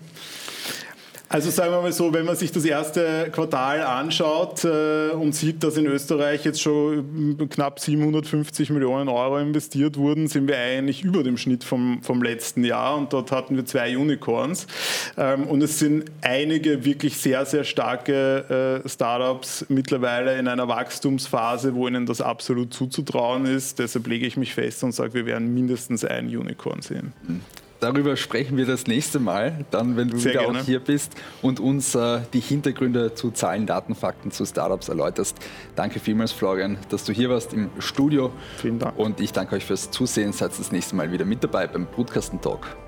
Also 1.29 1.49
sagen 1.49 1.73
wir 1.73 1.81
mal 1.81 1.91
so, 1.91 2.13
wenn 2.13 2.25
man 2.25 2.37
sich 2.37 2.53
das 2.53 2.63
erste 2.63 3.29
Quartal 3.33 3.81
anschaut 3.81 4.63
äh, 4.63 5.09
und 5.09 5.35
sieht, 5.35 5.61
dass 5.61 5.75
in 5.75 5.85
Österreich 5.85 6.45
jetzt 6.45 6.61
schon 6.61 7.49
knapp 7.49 7.81
750 7.81 8.69
Millionen 8.69 9.09
Euro 9.09 9.37
investiert 9.37 9.97
wurden, 9.97 10.27
sind 10.27 10.47
wir 10.47 10.57
eigentlich 10.57 11.03
über 11.03 11.23
dem 11.23 11.37
Schnitt 11.37 11.65
vom, 11.65 12.01
vom 12.01 12.23
letzten 12.23 12.63
Jahr 12.63 12.97
und 12.97 13.11
dort 13.11 13.33
hatten 13.33 13.57
wir 13.57 13.65
zwei 13.65 13.97
Unicorns. 13.97 14.67
Ähm, 15.17 15.43
und 15.47 15.61
es 15.61 15.79
sind 15.79 16.05
einige 16.21 16.85
wirklich 16.85 17.17
sehr, 17.17 17.45
sehr 17.45 17.65
starke 17.65 18.81
äh, 18.85 18.87
Startups 18.87 19.65
mittlerweile 19.67 20.37
in 20.39 20.47
einer 20.47 20.69
Wachstumsphase, 20.69 21.75
wo 21.75 21.89
ihnen 21.89 22.05
das 22.05 22.21
absolut 22.21 22.73
zuzutrauen 22.73 23.45
ist. 23.45 23.79
Deshalb 23.79 24.07
lege 24.07 24.25
ich 24.25 24.37
mich 24.37 24.53
fest 24.53 24.81
und 24.85 24.93
sage, 24.93 25.13
wir 25.13 25.25
werden 25.25 25.53
mindestens 25.53 26.05
ein 26.05 26.27
Unicorn 26.27 26.81
sehen. 26.81 27.11
Mhm. 27.27 27.41
Darüber 27.79 28.17
sprechen 28.17 28.57
wir 28.57 28.65
das 28.65 28.87
nächste 28.87 29.19
Mal, 29.19 29.65
dann, 29.71 29.97
wenn 29.97 30.09
du 30.09 30.17
Sehr 30.17 30.33
wieder 30.33 30.43
gerne. 30.43 30.59
auch 30.59 30.63
hier 30.63 30.79
bist 30.79 31.13
und 31.41 31.59
uns 31.59 31.93
äh, 31.95 32.21
die 32.33 32.39
Hintergründe 32.39 33.13
zu 33.13 33.31
Zahlen, 33.31 33.67
Daten, 33.67 33.93
Fakten 33.93 34.31
zu 34.31 34.45
Startups 34.45 34.89
erläuterst. 34.89 35.37
Danke 35.75 35.99
vielmals, 35.99 36.31
Florian, 36.31 36.77
dass 36.89 37.03
du 37.03 37.13
hier 37.13 37.29
warst 37.29 37.53
im 37.53 37.69
Studio. 37.79 38.31
Vielen 38.57 38.79
Dank. 38.79 38.97
Und 38.97 39.19
ich 39.19 39.31
danke 39.31 39.55
euch 39.55 39.65
fürs 39.65 39.91
Zusehen. 39.91 40.33
Seid 40.33 40.57
das 40.57 40.71
nächste 40.71 40.95
Mal 40.95 41.11
wieder 41.11 41.25
mit 41.25 41.43
dabei 41.43 41.67
beim 41.67 41.85
Brutkasten 41.85 42.41
Talk. 42.41 42.87